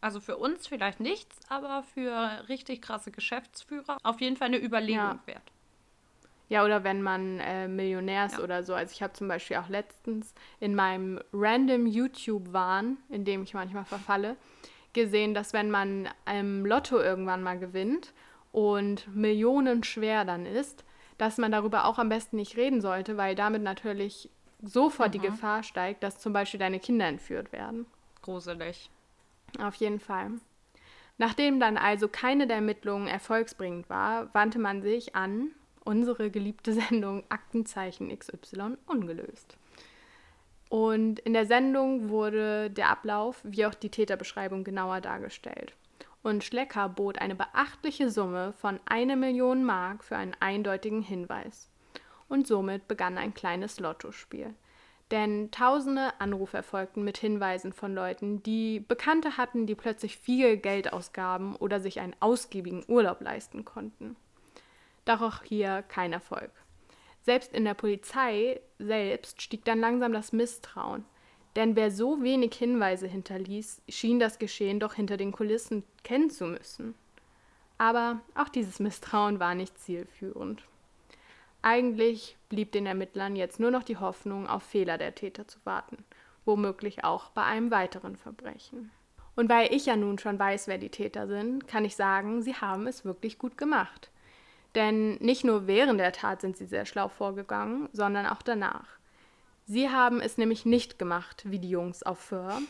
[0.00, 4.96] Also für uns vielleicht nichts, aber für richtig krasse Geschäftsführer auf jeden Fall eine Überlegung
[4.96, 5.20] ja.
[5.26, 5.52] wert.
[6.48, 8.44] Ja, oder wenn man äh, Millionär ist ja.
[8.44, 8.74] oder so.
[8.74, 13.84] Also ich habe zum Beispiel auch letztens in meinem random YouTube-Wahn, in dem ich manchmal
[13.84, 14.36] verfalle,
[14.94, 18.14] gesehen, dass wenn man im Lotto irgendwann mal gewinnt
[18.50, 20.86] und Millionen schwer dann ist,
[21.18, 24.30] dass man darüber auch am besten nicht reden sollte, weil damit natürlich
[24.62, 25.12] sofort mhm.
[25.12, 27.86] die Gefahr steigt, dass zum Beispiel deine Kinder entführt werden.
[28.22, 28.90] Gruselig.
[29.58, 30.32] Auf jeden Fall.
[31.16, 35.50] Nachdem dann also keine der Ermittlungen erfolgsbringend war, wandte man sich an
[35.84, 39.56] unsere geliebte Sendung Aktenzeichen XY ungelöst.
[40.68, 45.74] Und in der Sendung wurde der Ablauf wie auch die Täterbeschreibung genauer dargestellt.
[46.22, 51.70] Und Schlecker bot eine beachtliche Summe von eine Million Mark für einen eindeutigen Hinweis.
[52.28, 54.54] Und somit begann ein kleines Lottospiel.
[55.10, 60.92] Denn tausende Anrufe erfolgten mit Hinweisen von Leuten, die Bekannte hatten, die plötzlich viel Geld
[60.92, 64.16] ausgaben oder sich einen ausgiebigen Urlaub leisten konnten.
[65.06, 66.50] Doch auch hier kein Erfolg.
[67.22, 71.04] Selbst in der Polizei selbst stieg dann langsam das Misstrauen.
[71.56, 76.44] Denn wer so wenig Hinweise hinterließ, schien das Geschehen doch hinter den Kulissen kennen zu
[76.44, 76.94] müssen.
[77.78, 80.62] Aber auch dieses Misstrauen war nicht zielführend.
[81.68, 86.02] Eigentlich blieb den Ermittlern jetzt nur noch die Hoffnung, auf Fehler der Täter zu warten,
[86.46, 88.90] womöglich auch bei einem weiteren Verbrechen.
[89.36, 92.54] Und weil ich ja nun schon weiß, wer die Täter sind, kann ich sagen, sie
[92.54, 94.10] haben es wirklich gut gemacht.
[94.74, 98.88] Denn nicht nur während der Tat sind sie sehr schlau vorgegangen, sondern auch danach.
[99.66, 102.62] Sie haben es nämlich nicht gemacht wie die Jungs auf Föhr.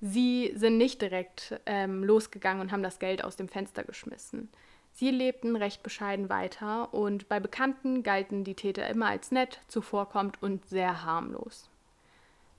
[0.00, 4.48] Sie sind nicht direkt ähm, losgegangen und haben das Geld aus dem Fenster geschmissen.
[4.98, 10.42] Sie lebten recht bescheiden weiter und bei Bekannten galten die Täter immer als nett, zuvorkommend
[10.42, 11.70] und sehr harmlos.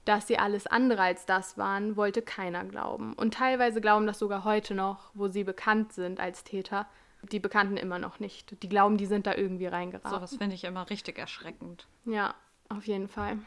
[0.06, 3.12] Dass sie alles andere als das waren, wollte keiner glauben.
[3.12, 6.88] Und teilweise glauben das sogar heute noch, wo sie bekannt sind als Täter.
[7.30, 8.63] Die Bekannten immer noch nicht.
[8.63, 10.10] Die glauben, die sind da irgendwie reingeraten.
[10.10, 11.88] So was finde ich immer richtig erschreckend.
[12.06, 12.36] Ja,
[12.69, 13.39] auf jeden Fall.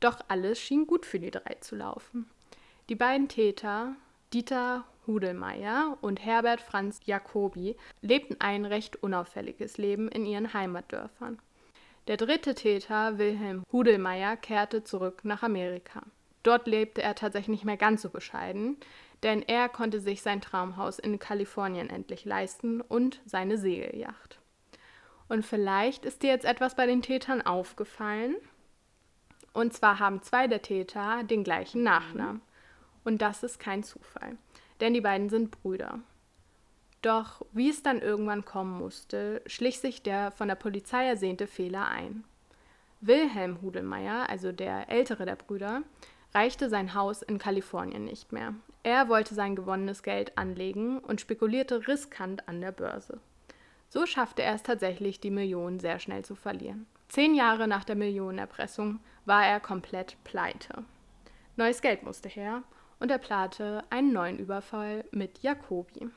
[0.00, 2.28] Doch alles schien gut für die drei zu laufen.
[2.90, 3.96] Die beiden Täter,
[4.32, 11.38] Dieter Hudelmeier und Herbert Franz Jacobi, lebten ein recht unauffälliges Leben in ihren Heimatdörfern.
[12.08, 16.02] Der dritte Täter, Wilhelm Hudelmeier, kehrte zurück nach Amerika.
[16.42, 18.76] Dort lebte er tatsächlich nicht mehr ganz so bescheiden,
[19.22, 24.40] denn er konnte sich sein Traumhaus in Kalifornien endlich leisten und seine Segelyacht.
[25.28, 28.34] Und vielleicht ist dir jetzt etwas bei den Tätern aufgefallen.
[29.52, 32.42] Und zwar haben zwei der Täter den gleichen Nachnamen.
[33.04, 34.36] Und das ist kein Zufall,
[34.80, 36.00] denn die beiden sind Brüder.
[37.02, 41.88] Doch wie es dann irgendwann kommen musste, schlich sich der von der Polizei ersehnte Fehler
[41.88, 42.24] ein.
[43.00, 45.82] Wilhelm Hudelmeier, also der ältere der Brüder,
[46.32, 48.54] reichte sein Haus in Kalifornien nicht mehr.
[48.84, 53.20] Er wollte sein gewonnenes Geld anlegen und spekulierte riskant an der Börse.
[53.88, 56.86] So schaffte er es tatsächlich, die Millionen sehr schnell zu verlieren.
[57.08, 60.84] Zehn Jahre nach der Millionenerpressung war er komplett pleite.
[61.56, 62.62] Neues Geld musste her
[63.02, 66.08] und er plante einen neuen Überfall mit Jacobi.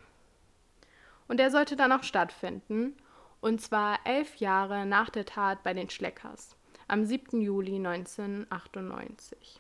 [1.28, 2.96] Und der sollte dann auch stattfinden,
[3.42, 6.56] und zwar elf Jahre nach der Tat bei den Schleckers,
[6.88, 7.42] am 7.
[7.42, 9.60] Juli 1998.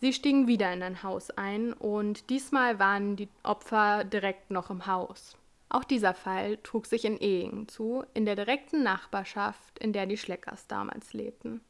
[0.00, 4.86] Sie stiegen wieder in ein Haus ein und diesmal waren die Opfer direkt noch im
[4.86, 5.36] Haus.
[5.68, 10.16] Auch dieser Fall trug sich in Ehingen zu, in der direkten Nachbarschaft, in der die
[10.16, 11.60] Schleckers damals lebten.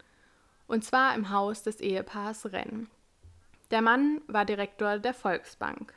[0.69, 2.89] Und zwar im Haus des Ehepaars Renn.
[3.71, 5.95] Der Mann war Direktor der Volksbank.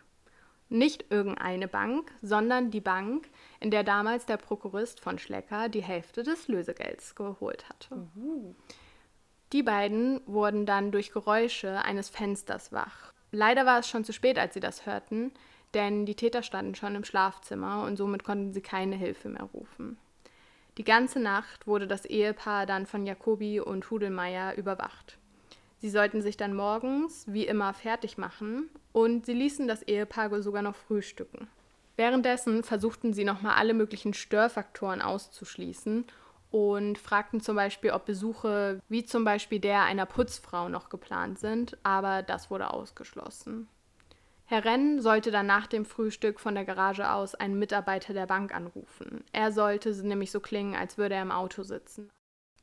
[0.69, 6.23] Nicht irgendeine Bank, sondern die Bank, in der damals der Prokurist von Schlecker die Hälfte
[6.23, 8.07] des Lösegelds geholt hatte.
[9.53, 13.13] Die beiden wurden dann durch Geräusche eines Fensters wach.
[13.31, 15.31] Leider war es schon zu spät, als sie das hörten,
[15.73, 19.97] denn die Täter standen schon im Schlafzimmer und somit konnten sie keine Hilfe mehr rufen.
[20.77, 25.17] Die ganze Nacht wurde das Ehepaar dann von Jacobi und Hudelmeier überwacht.
[25.83, 30.61] Sie sollten sich dann morgens, wie immer, fertig machen und sie ließen das Ehepaar sogar
[30.61, 31.49] noch frühstücken.
[31.97, 36.05] Währenddessen versuchten sie nochmal alle möglichen Störfaktoren auszuschließen
[36.51, 41.77] und fragten zum Beispiel, ob Besuche wie zum Beispiel der einer Putzfrau noch geplant sind,
[41.83, 43.67] aber das wurde ausgeschlossen.
[44.45, 48.55] Herr Renn sollte dann nach dem Frühstück von der Garage aus einen Mitarbeiter der Bank
[48.55, 49.25] anrufen.
[49.33, 52.09] Er sollte nämlich so klingen, als würde er im Auto sitzen.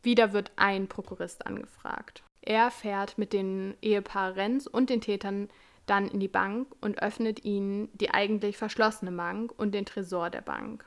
[0.02, 2.22] Wieder wird ein Prokurist angefragt.
[2.42, 5.48] Er fährt mit dem Ehepaar Renz und den Tätern
[5.87, 10.40] dann in die Bank und öffnet ihnen die eigentlich verschlossene Bank und den Tresor der
[10.40, 10.85] Bank.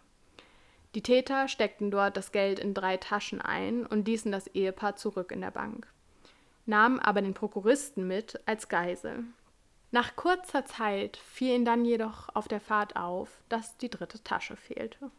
[0.96, 5.32] Die Täter steckten dort das Geld in drei Taschen ein und ließen das Ehepaar zurück
[5.32, 5.88] in der Bank,
[6.66, 9.24] nahmen aber den Prokuristen mit als Geisel.
[9.92, 14.56] Nach kurzer Zeit fiel ihnen dann jedoch auf der Fahrt auf, dass die dritte Tasche
[14.56, 15.12] fehlte.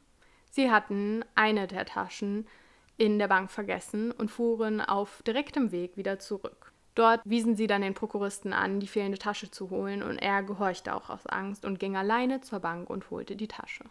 [0.51, 2.47] Sie hatten eine der Taschen
[2.96, 6.72] in der Bank vergessen und fuhren auf direktem Weg wieder zurück.
[6.94, 10.94] Dort wiesen sie dann den Prokuristen an, die fehlende Tasche zu holen, und er gehorchte
[10.94, 13.85] auch aus Angst und ging alleine zur Bank und holte die Tasche.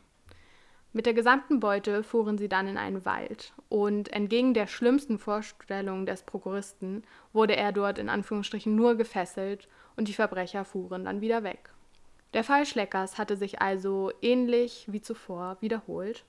[0.93, 6.05] Mit der gesamten Beute fuhren sie dann in einen Wald, und entgegen der schlimmsten Vorstellung
[6.05, 11.43] des Prokuristen wurde er dort in Anführungsstrichen nur gefesselt und die Verbrecher fuhren dann wieder
[11.43, 11.73] weg.
[12.33, 16.25] Der Fall Schleckers hatte sich also ähnlich wie zuvor wiederholt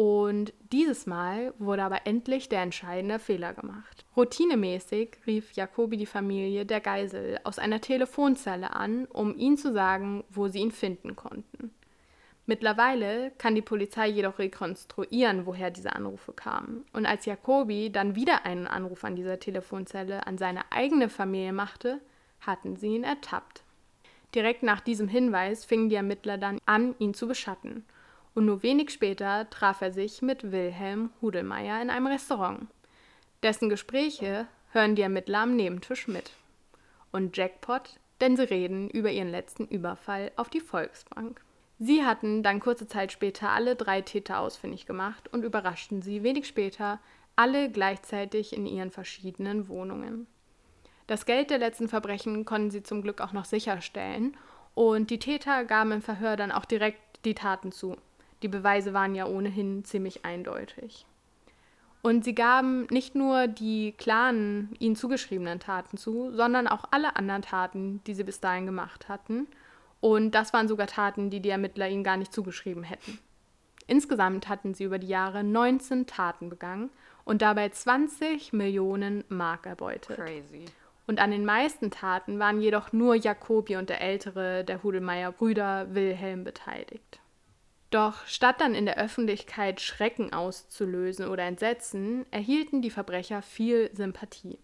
[0.00, 4.06] und dieses Mal wurde aber endlich der entscheidende Fehler gemacht.
[4.16, 10.24] Routinemäßig rief Jacobi die Familie der Geisel aus einer Telefonzelle an, um ihnen zu sagen,
[10.30, 11.70] wo sie ihn finden konnten.
[12.46, 16.86] Mittlerweile kann die Polizei jedoch rekonstruieren, woher diese Anrufe kamen.
[16.94, 22.00] Und als Jacobi dann wieder einen Anruf an dieser Telefonzelle an seine eigene Familie machte,
[22.40, 23.64] hatten sie ihn ertappt.
[24.34, 27.84] Direkt nach diesem Hinweis fingen die Ermittler dann an, ihn zu beschatten–
[28.34, 32.66] und nur wenig später traf er sich mit Wilhelm Hudelmeier in einem Restaurant.
[33.42, 36.32] Dessen Gespräche hören die Ermittler am Nebentisch mit.
[37.12, 41.40] Und Jackpot, denn sie reden über ihren letzten Überfall auf die Volksbank.
[41.78, 46.46] Sie hatten dann kurze Zeit später alle drei Täter ausfindig gemacht und überraschten sie wenig
[46.46, 47.00] später
[47.36, 50.26] alle gleichzeitig in ihren verschiedenen Wohnungen.
[51.06, 54.36] Das Geld der letzten Verbrechen konnten sie zum Glück auch noch sicherstellen
[54.74, 57.96] und die Täter gaben im Verhör dann auch direkt die Taten zu.
[58.42, 61.06] Die Beweise waren ja ohnehin ziemlich eindeutig.
[62.02, 67.42] Und sie gaben nicht nur die klaren, ihnen zugeschriebenen Taten zu, sondern auch alle anderen
[67.42, 69.46] Taten, die sie bis dahin gemacht hatten.
[70.00, 73.18] Und das waren sogar Taten, die die Ermittler ihnen gar nicht zugeschrieben hätten.
[73.86, 76.90] Insgesamt hatten sie über die Jahre 19 Taten begangen
[77.24, 80.16] und dabei 20 Millionen Mark erbeutet.
[80.16, 80.64] Crazy.
[81.06, 85.92] Und an den meisten Taten waren jedoch nur Jacobi und der ältere der Hudelmeier Brüder
[85.92, 87.20] Wilhelm beteiligt.
[87.90, 94.58] Doch statt dann in der Öffentlichkeit Schrecken auszulösen oder Entsetzen, erhielten die Verbrecher viel Sympathie.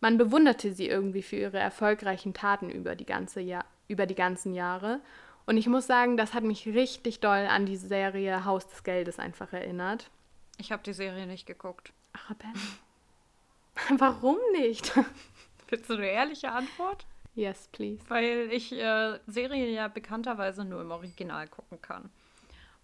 [0.00, 4.54] Man bewunderte sie irgendwie für ihre erfolgreichen Taten über die, ganze Jahr, über die ganzen
[4.54, 5.00] Jahre.
[5.46, 9.18] Und ich muss sagen, das hat mich richtig doll an die Serie Haus des Geldes
[9.18, 10.10] einfach erinnert.
[10.58, 11.92] Ich habe die Serie nicht geguckt.
[12.14, 13.98] Ach, Ben.
[13.98, 14.92] Warum nicht?
[15.68, 17.06] Willst du eine ehrliche Antwort?
[17.34, 18.02] Yes, please.
[18.08, 22.10] Weil ich äh, Serien ja bekannterweise nur im Original gucken kann.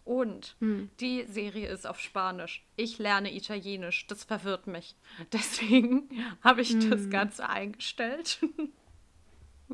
[0.05, 0.91] Und hm.
[0.99, 2.65] die Serie ist auf Spanisch.
[2.77, 4.07] Ich lerne Italienisch.
[4.07, 4.97] Das verwirrt mich.
[5.33, 6.09] Deswegen
[6.43, 6.91] habe ich hm.
[6.91, 8.41] das Ganze eingestellt.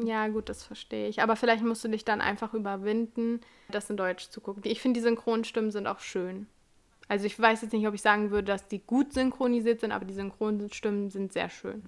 [0.05, 1.23] Ja, gut, das verstehe ich.
[1.23, 4.63] Aber vielleicht musst du dich dann einfach überwinden, das in Deutsch zu gucken.
[4.67, 6.47] Ich finde, die Synchronstimmen sind auch schön.
[7.09, 10.05] Also ich weiß jetzt nicht, ob ich sagen würde, dass die gut synchronisiert sind, aber
[10.05, 11.85] die Synchronstimmen sind sehr schön.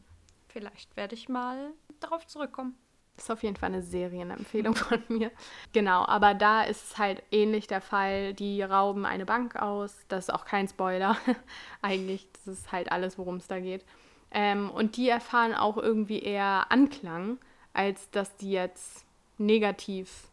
[0.48, 2.76] Vielleicht werde ich mal darauf zurückkommen.
[3.18, 5.32] Das ist auf jeden Fall eine Serienempfehlung von mir.
[5.72, 8.32] Genau, aber da ist es halt ähnlich der Fall.
[8.32, 9.96] Die rauben eine Bank aus.
[10.06, 11.16] Das ist auch kein Spoiler.
[11.82, 13.84] Eigentlich, das ist halt alles, worum es da geht.
[14.30, 17.38] Ähm, und die erfahren auch irgendwie eher Anklang,
[17.72, 19.04] als dass die jetzt
[19.36, 20.28] negativ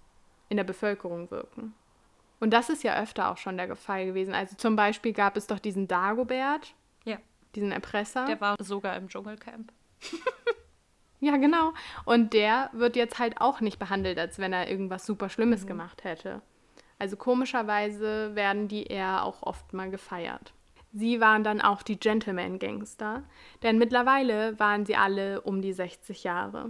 [0.49, 1.73] in der Bevölkerung wirken.
[2.39, 4.35] Und das ist ja öfter auch schon der Fall gewesen.
[4.35, 6.75] Also zum Beispiel gab es doch diesen Dagobert.
[7.03, 7.17] Ja.
[7.55, 8.25] Diesen Erpresser.
[8.25, 9.71] Der war sogar im Dschungelcamp.
[11.25, 11.73] Ja, genau.
[12.05, 15.69] Und der wird jetzt halt auch nicht behandelt, als wenn er irgendwas super Schlimmes mhm.
[15.69, 16.43] gemacht hätte.
[16.99, 20.53] Also komischerweise werden die eher auch oft mal gefeiert.
[20.93, 23.23] Sie waren dann auch die Gentleman-Gangster,
[23.63, 26.69] denn mittlerweile waren sie alle um die 60 Jahre.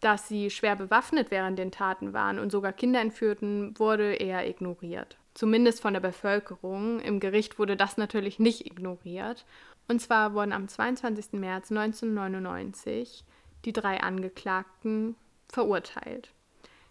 [0.00, 5.18] Dass sie schwer bewaffnet während den Taten waren und sogar Kinder entführten, wurde eher ignoriert.
[5.34, 7.00] Zumindest von der Bevölkerung.
[7.00, 9.44] Im Gericht wurde das natürlich nicht ignoriert.
[9.88, 11.34] Und zwar wurden am 22.
[11.34, 13.24] März 1999
[13.64, 15.16] die drei Angeklagten
[15.48, 16.30] verurteilt.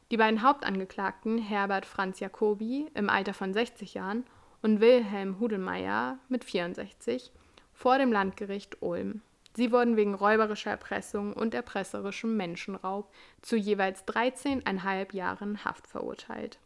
[0.09, 4.24] Die beiden Hauptangeklagten, Herbert Franz Jacobi im Alter von 60 Jahren
[4.61, 7.32] und Wilhelm Hudelmeier mit 64,
[7.74, 9.22] vor dem Landgericht Ulm.
[9.55, 13.11] Sie wurden wegen räuberischer Erpressung und erpresserischem Menschenraub
[13.41, 16.59] zu jeweils 13,5 Jahren Haft verurteilt.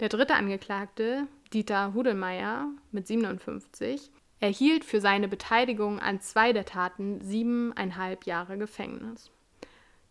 [0.00, 7.20] Der dritte Angeklagte, Dieter Hudelmeier mit 57, erhielt für seine Beteiligung an zwei der Taten
[7.20, 9.30] siebeneinhalb Jahre Gefängnis.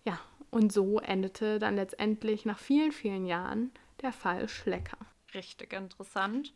[0.05, 0.19] Ja,
[0.51, 4.97] und so endete dann letztendlich nach vielen, vielen Jahren der Fall Schlecker.
[5.33, 6.53] Richtig interessant.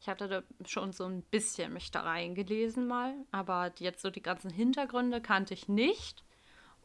[0.00, 4.22] Ich hatte da schon so ein bisschen mich da reingelesen mal, aber jetzt so die
[4.22, 6.24] ganzen Hintergründe kannte ich nicht.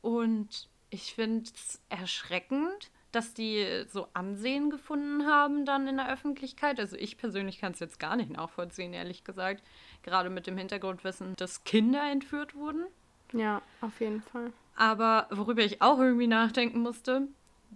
[0.02, 6.80] Und ich finde es erschreckend, dass die so Ansehen gefunden haben dann in der Öffentlichkeit.
[6.80, 9.64] Also ich persönlich kann es jetzt gar nicht nachvollziehen, ehrlich gesagt.
[10.04, 12.86] Gerade mit dem Hintergrundwissen, dass Kinder entführt wurden.
[13.34, 14.54] Ja, auf jeden Fall.
[14.78, 17.28] Aber worüber ich auch irgendwie nachdenken musste,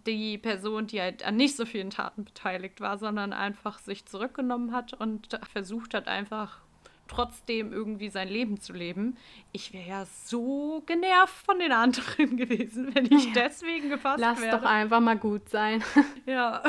[0.05, 4.71] die Person, die halt an nicht so vielen Taten beteiligt war, sondern einfach sich zurückgenommen
[4.71, 6.61] hat und versucht hat, einfach
[7.07, 9.17] trotzdem irgendwie sein Leben zu leben.
[9.51, 13.31] Ich wäre ja so genervt von den anderen gewesen, wenn ich ja.
[13.35, 14.51] deswegen gefasst Lass wäre.
[14.51, 15.83] Lass doch einfach mal gut sein.
[16.27, 16.61] Ja.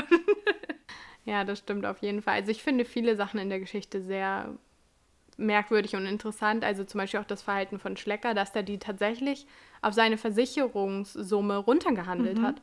[1.26, 2.36] ja, das stimmt auf jeden Fall.
[2.36, 4.56] Also ich finde viele Sachen in der Geschichte sehr
[5.36, 6.64] merkwürdig und interessant.
[6.64, 9.46] Also zum Beispiel auch das Verhalten von Schlecker, dass der die tatsächlich
[9.80, 12.46] auf seine Versicherungssumme runtergehandelt mhm.
[12.46, 12.56] hat.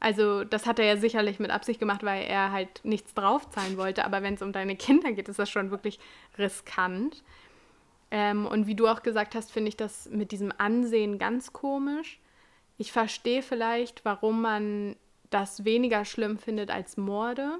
[0.00, 4.04] Also das hat er ja sicherlich mit Absicht gemacht, weil er halt nichts draufzahlen wollte.
[4.04, 5.98] Aber wenn es um deine Kinder geht, ist das schon wirklich
[6.38, 7.24] riskant.
[8.10, 12.20] Ähm, und wie du auch gesagt hast, finde ich das mit diesem Ansehen ganz komisch.
[12.78, 14.96] Ich verstehe vielleicht, warum man
[15.30, 17.58] das weniger schlimm findet als Morde.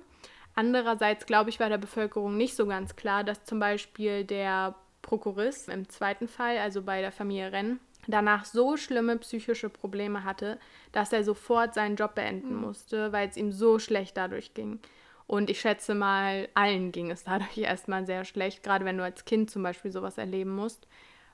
[0.59, 5.69] Andererseits glaube ich, war der Bevölkerung nicht so ganz klar, dass zum Beispiel der Prokurist
[5.69, 7.79] im zweiten Fall, also bei der Familie Renn,
[8.09, 10.59] danach so schlimme psychische Probleme hatte,
[10.91, 12.63] dass er sofort seinen Job beenden mhm.
[12.63, 14.81] musste, weil es ihm so schlecht dadurch ging.
[15.29, 19.25] Und ich schätze mal, allen ging es dadurch erstmal sehr schlecht, gerade wenn du als
[19.25, 20.89] Kind zum Beispiel sowas erleben musst.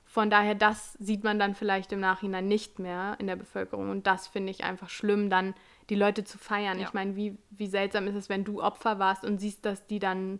[0.05, 3.89] Von daher, das sieht man dann vielleicht im Nachhinein nicht mehr in der Bevölkerung.
[3.89, 5.55] Und das finde ich einfach schlimm, dann
[5.89, 6.79] die Leute zu feiern.
[6.79, 6.87] Ja.
[6.87, 9.99] Ich meine, wie, wie seltsam ist es, wenn du Opfer warst und siehst, dass die
[9.99, 10.39] dann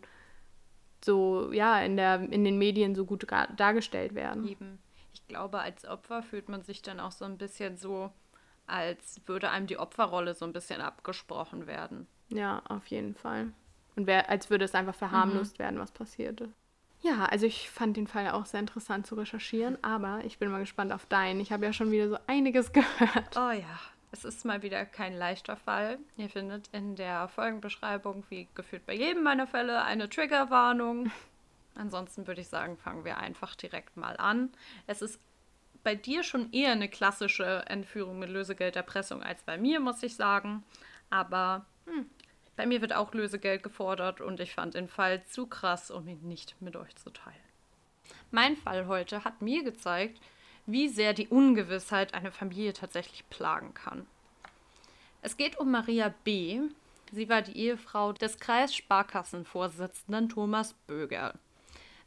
[1.04, 4.48] so, ja, in, der, in den Medien so gut dargestellt werden.
[4.48, 4.80] Eben.
[5.14, 8.12] Ich glaube, als Opfer fühlt man sich dann auch so ein bisschen so,
[8.68, 12.08] als würde einem die Opferrolle so ein bisschen abgesprochen werden.
[12.30, 13.54] Ja, auf jeden Fall.
[13.96, 15.64] Und wär, als würde es einfach verharmlost mhm.
[15.64, 16.50] werden, was passierte.
[17.02, 20.60] Ja, also ich fand den Fall auch sehr interessant zu recherchieren, aber ich bin mal
[20.60, 21.39] gespannt auf deinen.
[21.39, 23.38] Ich habe ja schon wieder so einiges gehört.
[23.38, 23.80] Oh ja,
[24.16, 25.99] es ist mal wieder kein leichter Fall.
[26.16, 31.11] Ihr findet in der Folgenbeschreibung, wie gefühlt bei jedem meiner Fälle, eine Triggerwarnung.
[31.76, 34.53] Ansonsten würde ich sagen, fangen wir einfach direkt mal an.
[34.88, 35.20] Es ist
[35.84, 40.63] bei dir schon eher eine klassische Entführung mit Lösegelderpressung als bei mir, muss ich sagen.
[41.09, 42.09] Aber hm,
[42.55, 46.26] bei mir wird auch Lösegeld gefordert und ich fand den Fall zu krass, um ihn
[46.26, 47.36] nicht mit euch zu teilen.
[48.32, 50.22] Mein Fall heute hat mir gezeigt,
[50.66, 54.05] wie sehr die Ungewissheit eine Familie tatsächlich plagen kann.
[55.22, 56.61] Es geht um Maria B.
[57.11, 61.34] Sie war die Ehefrau des Kreissparkassenvorsitzenden Thomas Böger.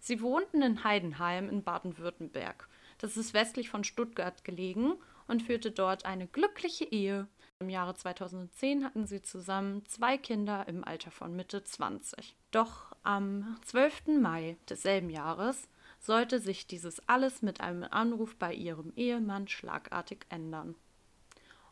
[0.00, 2.68] Sie wohnten in Heidenheim in Baden-Württemberg.
[2.98, 4.94] Das ist westlich von Stuttgart gelegen
[5.26, 7.26] und führte dort eine glückliche Ehe.
[7.60, 12.36] Im Jahre 2010 hatten sie zusammen zwei Kinder im Alter von Mitte 20.
[12.52, 14.20] Doch am 12.
[14.20, 15.68] Mai desselben Jahres
[15.98, 20.74] sollte sich dieses alles mit einem Anruf bei ihrem Ehemann schlagartig ändern.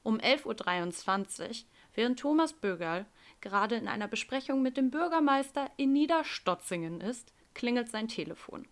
[0.02, 1.54] Um 11.23 Uhr,
[1.94, 3.06] während Thomas Bögerl
[3.40, 8.68] gerade in einer Besprechung mit dem Bürgermeister in Niederstotzingen ist, klingelt sein Telefon.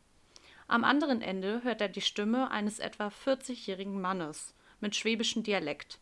[0.66, 5.98] Am anderen Ende hört er die Stimme eines etwa 40-jährigen Mannes mit schwäbischem Dialekt,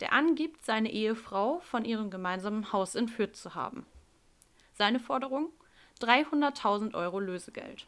[0.00, 3.86] der angibt, seine Ehefrau von ihrem gemeinsamen Haus entführt zu haben.
[4.74, 5.50] Seine Forderung?
[6.00, 7.86] 300.000 Euro Lösegeld.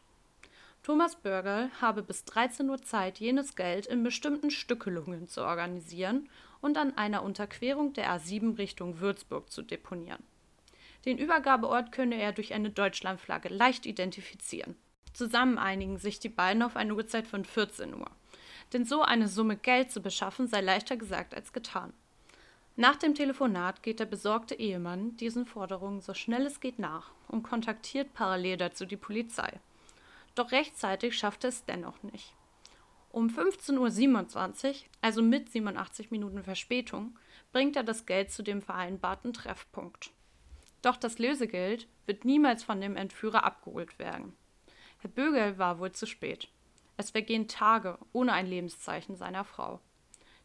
[0.87, 6.29] Thomas Börgerl habe bis 13 Uhr Zeit, jenes Geld in bestimmten Stückelungen zu organisieren
[6.61, 10.23] und an einer Unterquerung der A7 Richtung Würzburg zu deponieren.
[11.03, 14.77] Den Übergabeort könne er durch eine Deutschlandflagge leicht identifizieren.
[15.11, 18.09] Zusammen einigen sich die beiden auf eine Uhrzeit von 14 Uhr.
[18.71, 21.91] Denn so eine Summe Geld zu beschaffen sei leichter gesagt als getan.
[22.77, 27.43] Nach dem Telefonat geht der besorgte Ehemann diesen Forderungen so schnell es geht nach und
[27.43, 29.59] kontaktiert parallel dazu die Polizei.
[30.37, 32.35] Doch rechtzeitig schafft er es dennoch nicht.
[33.09, 37.17] Um 15.27 Uhr, also mit 87 Minuten Verspätung,
[37.51, 40.11] bringt er das Geld zu dem vereinbarten Treffpunkt.
[40.83, 44.37] Doch das Lösegeld wird niemals von dem Entführer abgeholt werden.
[44.99, 46.49] Herr Bögel war wohl zu spät.
[46.97, 49.79] Es vergehen Tage ohne ein Lebenszeichen seiner Frau.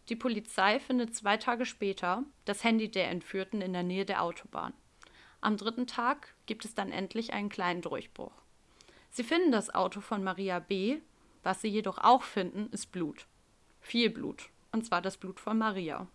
[0.09, 4.73] Die Polizei findet zwei Tage später das Handy der Entführten in der Nähe der Autobahn.
[5.43, 8.42] Am dritten Tag gibt es dann endlich einen kleinen Durchbruch.
[9.13, 10.99] Sie finden das Auto von Maria B.,
[11.43, 13.27] was sie jedoch auch finden, ist Blut.
[13.81, 16.07] Viel Blut, und zwar das Blut von Maria.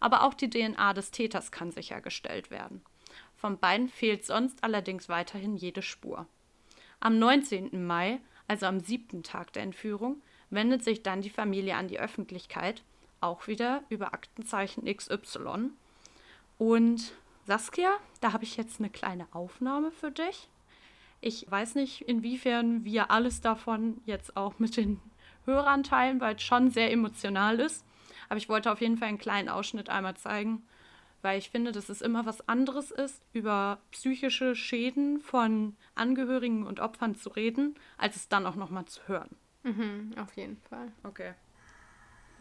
[0.00, 2.82] Aber auch die DNA des Täters kann sichergestellt werden.
[3.36, 6.26] Von beiden fehlt sonst allerdings weiterhin jede Spur.
[7.00, 7.86] Am 19.
[7.86, 12.82] Mai, also am siebten Tag der Entführung, wendet sich dann die Familie an die Öffentlichkeit,
[13.22, 15.70] auch wieder über Aktenzeichen XY.
[16.58, 17.12] Und
[17.46, 20.48] Saskia, da habe ich jetzt eine kleine Aufnahme für dich.
[21.20, 25.00] Ich weiß nicht, inwiefern wir alles davon jetzt auch mit den
[25.44, 27.84] Hörern teilen, weil es schon sehr emotional ist.
[28.28, 30.62] Aber ich wollte auf jeden Fall einen kleinen Ausschnitt einmal zeigen,
[31.22, 36.80] weil ich finde, dass es immer was anderes ist, über psychische Schäden von Angehörigen und
[36.80, 39.36] Opfern zu reden, als es dann auch nochmal zu hören.
[39.62, 40.92] Mhm, auf jeden Fall.
[41.02, 41.34] Okay.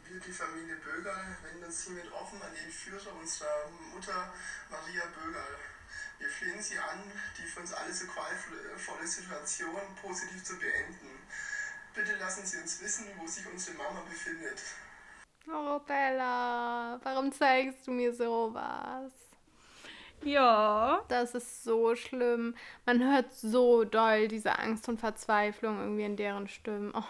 [0.08, 4.34] Wir, die Familie Bögerl, wenden uns hiermit offen an den Führer unserer Mutter
[4.72, 5.58] Maria Bögerl.
[6.20, 7.00] Wir flehen Sie an,
[7.38, 11.10] die für uns alle so qualvolle Situation positiv zu beenden.
[11.94, 14.62] Bitte lassen Sie uns wissen, wo sich unsere Mama befindet.
[15.48, 19.12] Oh, Bella, warum zeigst du mir sowas?
[20.24, 21.04] Ja.
[21.08, 22.56] Das ist so schlimm.
[22.86, 26.92] Man hört so doll diese Angst und Verzweiflung irgendwie in deren Stimmen.
[26.94, 27.04] Oh,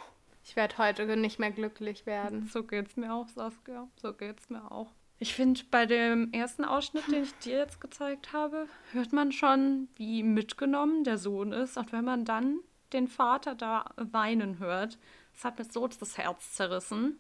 [0.43, 2.47] ich werde heute nicht mehr glücklich werden.
[2.47, 3.88] So geht's mir auch, Saskia.
[4.01, 4.91] So geht's mir auch.
[5.22, 9.89] Ich finde, bei dem ersten Ausschnitt, den ich dir jetzt gezeigt habe, hört man schon,
[9.97, 11.78] wie mitgenommen der Sohn ist.
[11.78, 12.59] Und wenn man dann
[12.93, 14.97] den Vater da weinen hört,
[15.34, 17.20] das hat mir so das Herz zerrissen.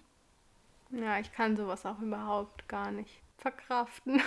[0.91, 4.21] Ja, ich kann sowas auch überhaupt gar nicht verkraften.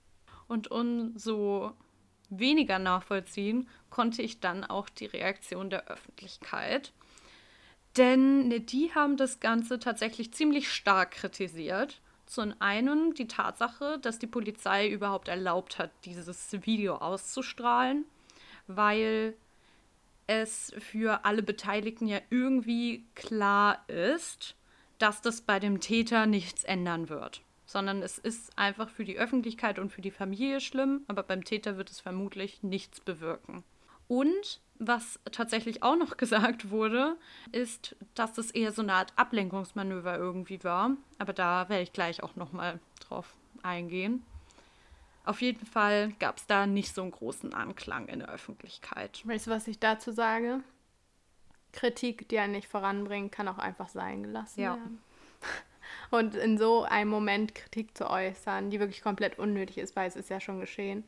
[0.48, 1.72] Und umso
[2.30, 6.94] weniger nachvollziehen konnte ich dann auch die Reaktion der Öffentlichkeit.
[7.98, 14.26] Denn die haben das Ganze tatsächlich ziemlich stark kritisiert zum einen die Tatsache, dass die
[14.26, 18.04] Polizei überhaupt erlaubt hat, dieses Video auszustrahlen,
[18.66, 19.34] weil
[20.26, 24.54] es für alle Beteiligten ja irgendwie klar ist,
[24.98, 27.42] dass das bei dem Täter nichts ändern wird.
[27.64, 31.76] Sondern es ist einfach für die Öffentlichkeit und für die Familie schlimm, aber beim Täter
[31.76, 33.64] wird es vermutlich nichts bewirken.
[34.08, 37.16] Und was tatsächlich auch noch gesagt wurde,
[37.52, 40.92] ist, dass das eher so eine Art Ablenkungsmanöver irgendwie war.
[41.18, 44.24] Aber da werde ich gleich auch nochmal drauf eingehen.
[45.24, 49.20] Auf jeden Fall gab es da nicht so einen großen Anklang in der Öffentlichkeit.
[49.26, 50.60] Weißt du, was ich dazu sage?
[51.72, 54.76] Kritik, die einen nicht voranbringt, kann auch einfach sein gelassen ja.
[54.76, 55.02] werden.
[56.10, 60.16] Und in so einem Moment Kritik zu äußern, die wirklich komplett unnötig ist, weil es
[60.16, 61.04] ist ja schon geschehen,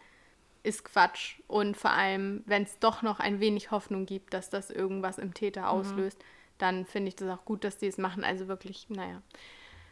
[0.62, 1.40] ist Quatsch.
[1.46, 5.34] Und vor allem, wenn es doch noch ein wenig Hoffnung gibt, dass das irgendwas im
[5.34, 5.68] Täter mhm.
[5.68, 6.18] auslöst,
[6.58, 8.24] dann finde ich das auch gut, dass die es machen.
[8.24, 9.22] Also wirklich, naja,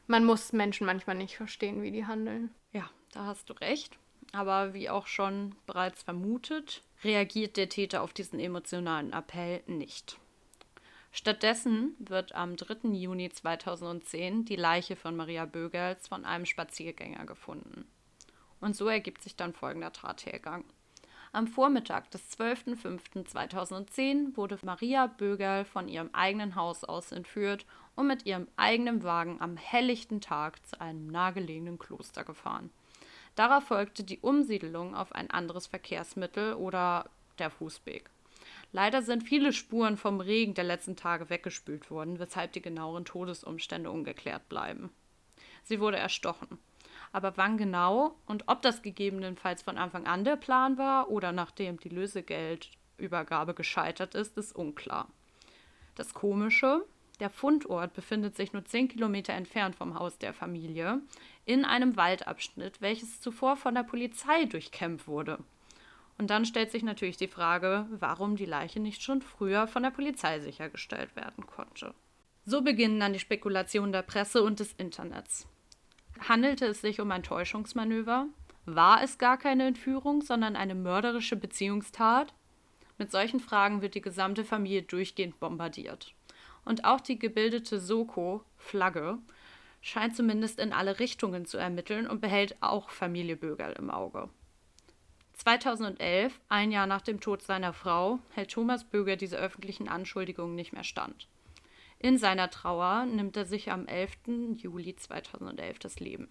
[0.07, 2.51] man muss Menschen manchmal nicht verstehen, wie die handeln.
[2.73, 3.99] Ja, da hast du recht.
[4.33, 10.19] Aber wie auch schon bereits vermutet, reagiert der Täter auf diesen emotionalen Appell nicht.
[11.11, 12.89] Stattdessen wird am 3.
[12.91, 17.87] Juni 2010 die Leiche von Maria Bögerls von einem Spaziergänger gefunden.
[18.61, 20.65] Und so ergibt sich dann folgender Tathergang.
[21.33, 28.25] Am Vormittag des 12.05.2010 wurde Maria Bögerl von ihrem eigenen Haus aus entführt und mit
[28.25, 32.71] ihrem eigenen Wagen am helllichten Tag zu einem nahegelegenen Kloster gefahren.
[33.35, 38.11] Darauf folgte die Umsiedelung auf ein anderes Verkehrsmittel oder der Fußweg.
[38.73, 43.91] Leider sind viele Spuren vom Regen der letzten Tage weggespült worden, weshalb die genaueren Todesumstände
[43.91, 44.91] ungeklärt bleiben.
[45.63, 46.59] Sie wurde erstochen.
[47.13, 51.79] Aber wann genau und ob das gegebenenfalls von Anfang an der Plan war oder nachdem
[51.81, 55.09] die Lösegeldübergabe gescheitert ist, ist unklar.
[55.95, 56.85] Das Komische,
[57.21, 61.01] der Fundort befindet sich nur 10 Kilometer entfernt vom Haus der Familie,
[61.45, 65.39] in einem Waldabschnitt, welches zuvor von der Polizei durchkämpft wurde.
[66.19, 69.91] Und dann stellt sich natürlich die Frage, warum die Leiche nicht schon früher von der
[69.91, 71.95] Polizei sichergestellt werden konnte.
[72.45, 75.47] So beginnen dann die Spekulationen der Presse und des Internets.
[76.21, 78.27] Handelte es sich um ein Täuschungsmanöver?
[78.67, 82.35] War es gar keine Entführung, sondern eine mörderische Beziehungstat?
[82.99, 86.15] Mit solchen Fragen wird die gesamte Familie durchgehend bombardiert.
[86.65, 89.19] Und auch die gebildete Soko, Flagge,
[89.81, 94.29] scheint zumindest in alle Richtungen zu ermitteln und behält auch Familie Bögerl im Auge.
[95.35, 100.73] 2011, ein Jahr nach dem Tod seiner Frau, hält Thomas Böger diese öffentlichen Anschuldigungen nicht
[100.73, 101.29] mehr stand.
[102.01, 104.57] In seiner Trauer nimmt er sich am 11.
[104.57, 106.29] Juli 2011 das Leben.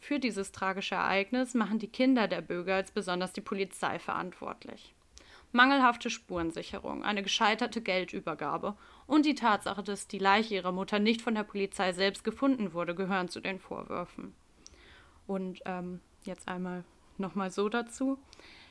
[0.00, 4.94] Für dieses tragische Ereignis machen die Kinder der Bürger als besonders die Polizei verantwortlich.
[5.52, 8.76] Mangelhafte Spurensicherung, eine gescheiterte Geldübergabe
[9.06, 12.94] und die Tatsache, dass die Leiche ihrer Mutter nicht von der Polizei selbst gefunden wurde,
[12.94, 14.34] gehören zu den Vorwürfen.
[15.26, 16.84] Und ähm, jetzt einmal
[17.18, 18.18] nochmal so dazu.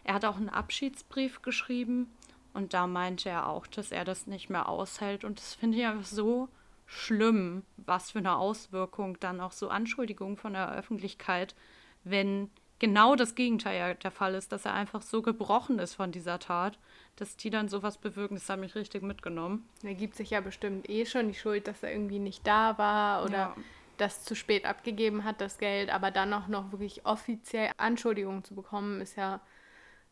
[0.04, 2.12] Er hat auch einen Abschiedsbrief geschrieben
[2.54, 5.24] und da meinte er auch, dass er das nicht mehr aushält.
[5.24, 6.50] Und das finde ich einfach so
[6.86, 11.56] schlimm, was für eine Auswirkung dann auch so Anschuldigungen von der Öffentlichkeit,
[12.04, 12.50] wenn
[12.80, 16.78] genau das Gegenteil der Fall ist, dass er einfach so gebrochen ist von dieser Tat,
[17.16, 18.36] dass die dann sowas bewirken.
[18.36, 19.68] Das hat mich richtig mitgenommen.
[19.84, 23.24] Er gibt sich ja bestimmt eh schon die Schuld, dass er irgendwie nicht da war
[23.24, 23.56] oder ja.
[23.98, 25.92] das zu spät abgegeben hat, das Geld.
[25.92, 29.40] Aber dann auch noch wirklich offiziell Anschuldigungen zu bekommen, ist ja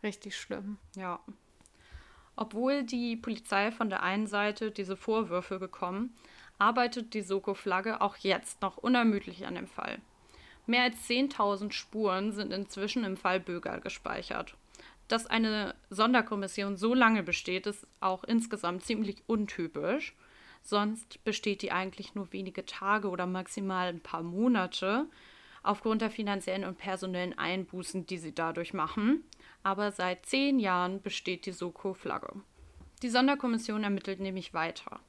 [0.01, 0.77] richtig schlimm.
[0.95, 1.19] Ja.
[2.35, 6.15] Obwohl die Polizei von der einen Seite diese Vorwürfe bekommen,
[6.57, 9.99] arbeitet die Soko-Flagge auch jetzt noch unermüdlich an dem Fall.
[10.67, 14.55] Mehr als 10.000 Spuren sind inzwischen im Fall Bögerl gespeichert.
[15.07, 20.15] Dass eine Sonderkommission so lange besteht, ist auch insgesamt ziemlich untypisch.
[20.61, 25.07] Sonst besteht die eigentlich nur wenige Tage oder maximal ein paar Monate
[25.63, 29.23] aufgrund der finanziellen und personellen Einbußen, die sie dadurch machen
[29.63, 32.33] aber seit zehn Jahren besteht die Soko-Flagge.
[33.03, 34.99] Die Sonderkommission ermittelt nämlich weiter.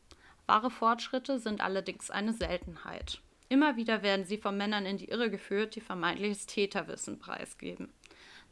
[0.46, 3.20] Wahre Fortschritte sind allerdings eine Seltenheit.
[3.48, 7.92] Immer wieder werden sie von Männern in die Irre geführt, die vermeintliches Täterwissen preisgeben.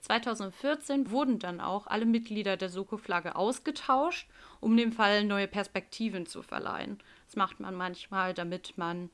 [0.01, 4.29] 2014 wurden dann auch alle Mitglieder der Soko-Flagge ausgetauscht,
[4.61, 6.99] um dem Fall neue Perspektiven zu verleihen.
[7.27, 9.11] Das macht man manchmal, damit man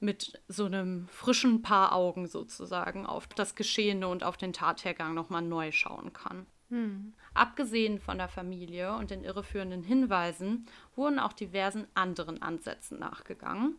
[0.00, 5.42] mit so einem frischen Paar Augen sozusagen auf das Geschehene und auf den Tathergang nochmal
[5.42, 6.46] neu schauen kann.
[6.68, 7.14] Hm.
[7.34, 10.66] Abgesehen von der Familie und den irreführenden Hinweisen
[10.96, 13.76] wurden auch diversen anderen Ansätzen nachgegangen.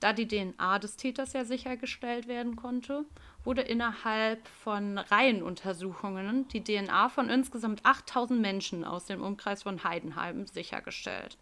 [0.00, 3.04] Da die DNA des Täters ja sichergestellt werden konnte,
[3.44, 10.46] wurde innerhalb von Reihenuntersuchungen die DNA von insgesamt 8000 Menschen aus dem Umkreis von Heidenheim
[10.46, 11.38] sichergestellt.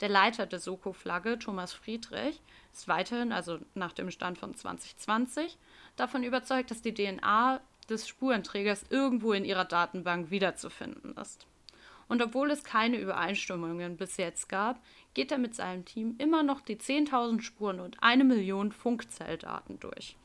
[0.00, 2.40] Der Leiter der Soko-Flagge, Thomas Friedrich,
[2.72, 5.56] ist weiterhin, also nach dem Stand von 2020,
[5.96, 11.46] davon überzeugt, dass die DNA des Spurenträgers irgendwo in ihrer Datenbank wiederzufinden ist.
[12.08, 14.80] Und obwohl es keine Übereinstimmungen bis jetzt gab,
[15.14, 20.16] geht er mit seinem Team immer noch die 10.000 Spuren und eine Million Funkzelldaten durch.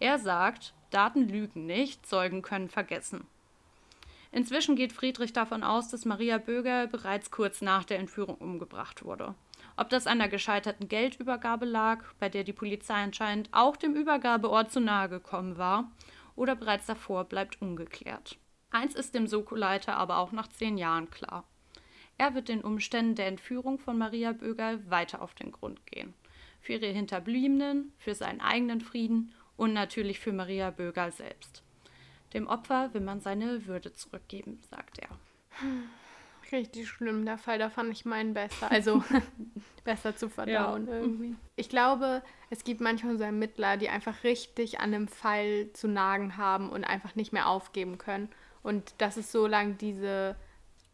[0.00, 3.26] Er sagt, Daten lügen nicht, Zeugen können vergessen.
[4.30, 9.34] Inzwischen geht Friedrich davon aus, dass Maria Böger bereits kurz nach der Entführung umgebracht wurde.
[9.76, 14.70] Ob das an der gescheiterten Geldübergabe lag, bei der die Polizei anscheinend auch dem Übergabeort
[14.70, 15.90] zu nahe gekommen war,
[16.36, 18.38] oder bereits davor, bleibt ungeklärt.
[18.70, 21.44] Eins ist dem Soko-Leiter aber auch nach zehn Jahren klar.
[22.18, 26.14] Er wird den Umständen der Entführung von Maria Böger weiter auf den Grund gehen.
[26.60, 31.62] Für ihre Hinterbliebenen, für seinen eigenen Frieden und natürlich für Maria Böger selbst.
[32.34, 35.08] Dem Opfer will man seine Würde zurückgeben, sagt er.
[36.52, 37.58] Richtig schlimm, der Fall.
[37.58, 38.70] Da fand ich meinen besser.
[38.70, 39.02] Also
[39.84, 40.94] besser zu verdauen ja.
[40.94, 41.36] irgendwie.
[41.56, 46.36] Ich glaube, es gibt manchmal so Ermittler, die einfach richtig an einem Fall zu nagen
[46.36, 48.28] haben und einfach nicht mehr aufgeben können.
[48.62, 50.36] Und das ist so lange diese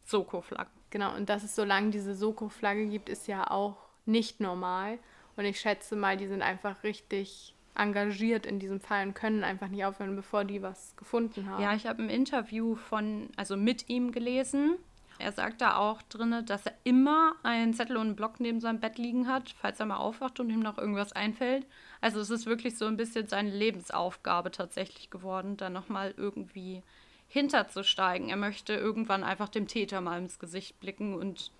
[0.04, 0.70] Soko-Flagge.
[0.90, 3.76] Genau, und dass es so lange diese Soko-Flagge gibt, ist ja auch
[4.06, 4.98] nicht normal.
[5.36, 9.68] Und ich schätze mal, die sind einfach richtig engagiert in diesem Fall und können einfach
[9.68, 11.62] nicht aufhören, bevor die was gefunden haben.
[11.62, 14.76] Ja, ich habe ein Interview von, also mit ihm gelesen.
[15.18, 18.80] Er sagt da auch drin, dass er immer einen Zettel und einen Block neben seinem
[18.80, 21.66] Bett liegen hat, falls er mal aufwacht und ihm noch irgendwas einfällt.
[22.00, 26.82] Also es ist wirklich so ein bisschen seine Lebensaufgabe tatsächlich geworden, da nochmal irgendwie
[27.28, 28.28] hinterzusteigen.
[28.28, 31.52] Er möchte irgendwann einfach dem Täter mal ins Gesicht blicken und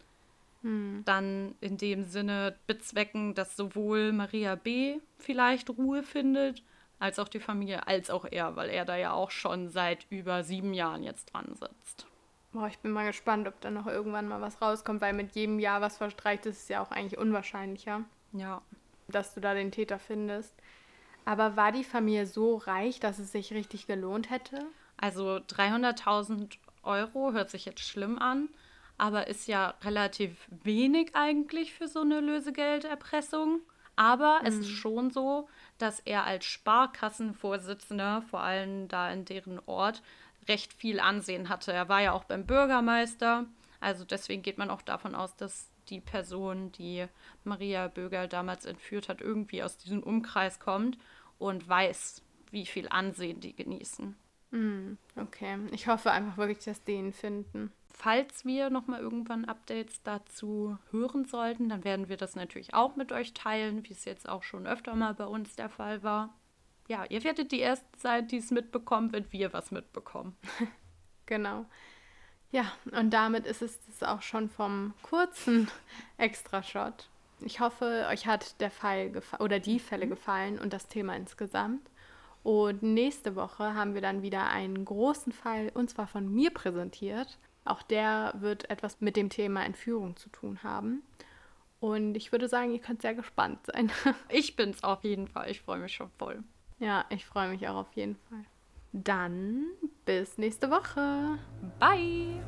[0.64, 1.02] hm.
[1.04, 4.98] dann in dem Sinne bezwecken, dass sowohl Maria B.
[5.18, 6.62] vielleicht Ruhe findet,
[6.98, 10.42] als auch die Familie, als auch er, weil er da ja auch schon seit über
[10.42, 12.06] sieben Jahren jetzt dran sitzt.
[12.52, 15.58] Boah, ich bin mal gespannt, ob da noch irgendwann mal was rauskommt, weil mit jedem
[15.58, 18.04] Jahr, was verstreicht, ist es ja auch eigentlich unwahrscheinlicher.
[18.32, 18.62] Ja.
[19.08, 20.54] Dass du da den Täter findest.
[21.26, 24.64] Aber war die Familie so reich, dass es sich richtig gelohnt hätte?
[24.96, 28.48] Also 300.000 Euro hört sich jetzt schlimm an,
[28.98, 33.60] aber ist ja relativ wenig eigentlich für so eine Lösegelderpressung.
[33.96, 34.46] Aber mhm.
[34.46, 34.74] es ist mhm.
[34.74, 40.02] schon so, dass er als Sparkassenvorsitzender, vor allem da in deren Ort,
[40.48, 41.72] recht viel Ansehen hatte.
[41.72, 43.46] Er war ja auch beim Bürgermeister.
[43.80, 47.06] Also deswegen geht man auch davon aus, dass die Person, die
[47.44, 50.98] Maria Bögerl damals entführt hat, irgendwie aus diesem Umkreis kommt
[51.38, 54.16] und weiß, wie viel Ansehen die genießen.
[54.50, 54.98] Mhm.
[55.16, 57.72] Okay, ich hoffe einfach wirklich, dass die ihn finden.
[57.96, 63.12] Falls wir nochmal irgendwann Updates dazu hören sollten, dann werden wir das natürlich auch mit
[63.12, 66.34] euch teilen, wie es jetzt auch schon öfter mal bei uns der Fall war.
[66.88, 70.36] Ja, ihr werdet die erste sein, die es mitbekommen, wenn wir was mitbekommen.
[71.26, 71.66] genau.
[72.50, 75.70] Ja, und damit ist es das auch schon vom kurzen
[76.18, 77.08] Extra-Shot.
[77.40, 80.10] Ich hoffe, euch hat der Fall oder die Fälle mhm.
[80.10, 81.88] gefallen und das Thema insgesamt.
[82.42, 87.38] Und nächste Woche haben wir dann wieder einen großen Fall, und zwar von mir präsentiert.
[87.64, 91.02] Auch der wird etwas mit dem Thema Entführung zu tun haben.
[91.80, 93.90] Und ich würde sagen, ihr könnt sehr gespannt sein.
[94.28, 95.50] ich bin's auf jeden Fall.
[95.50, 96.42] Ich freue mich schon voll.
[96.78, 98.44] Ja, ich freue mich auch auf jeden Fall.
[98.92, 99.66] Dann
[100.04, 101.38] bis nächste Woche.
[101.78, 102.42] Bye.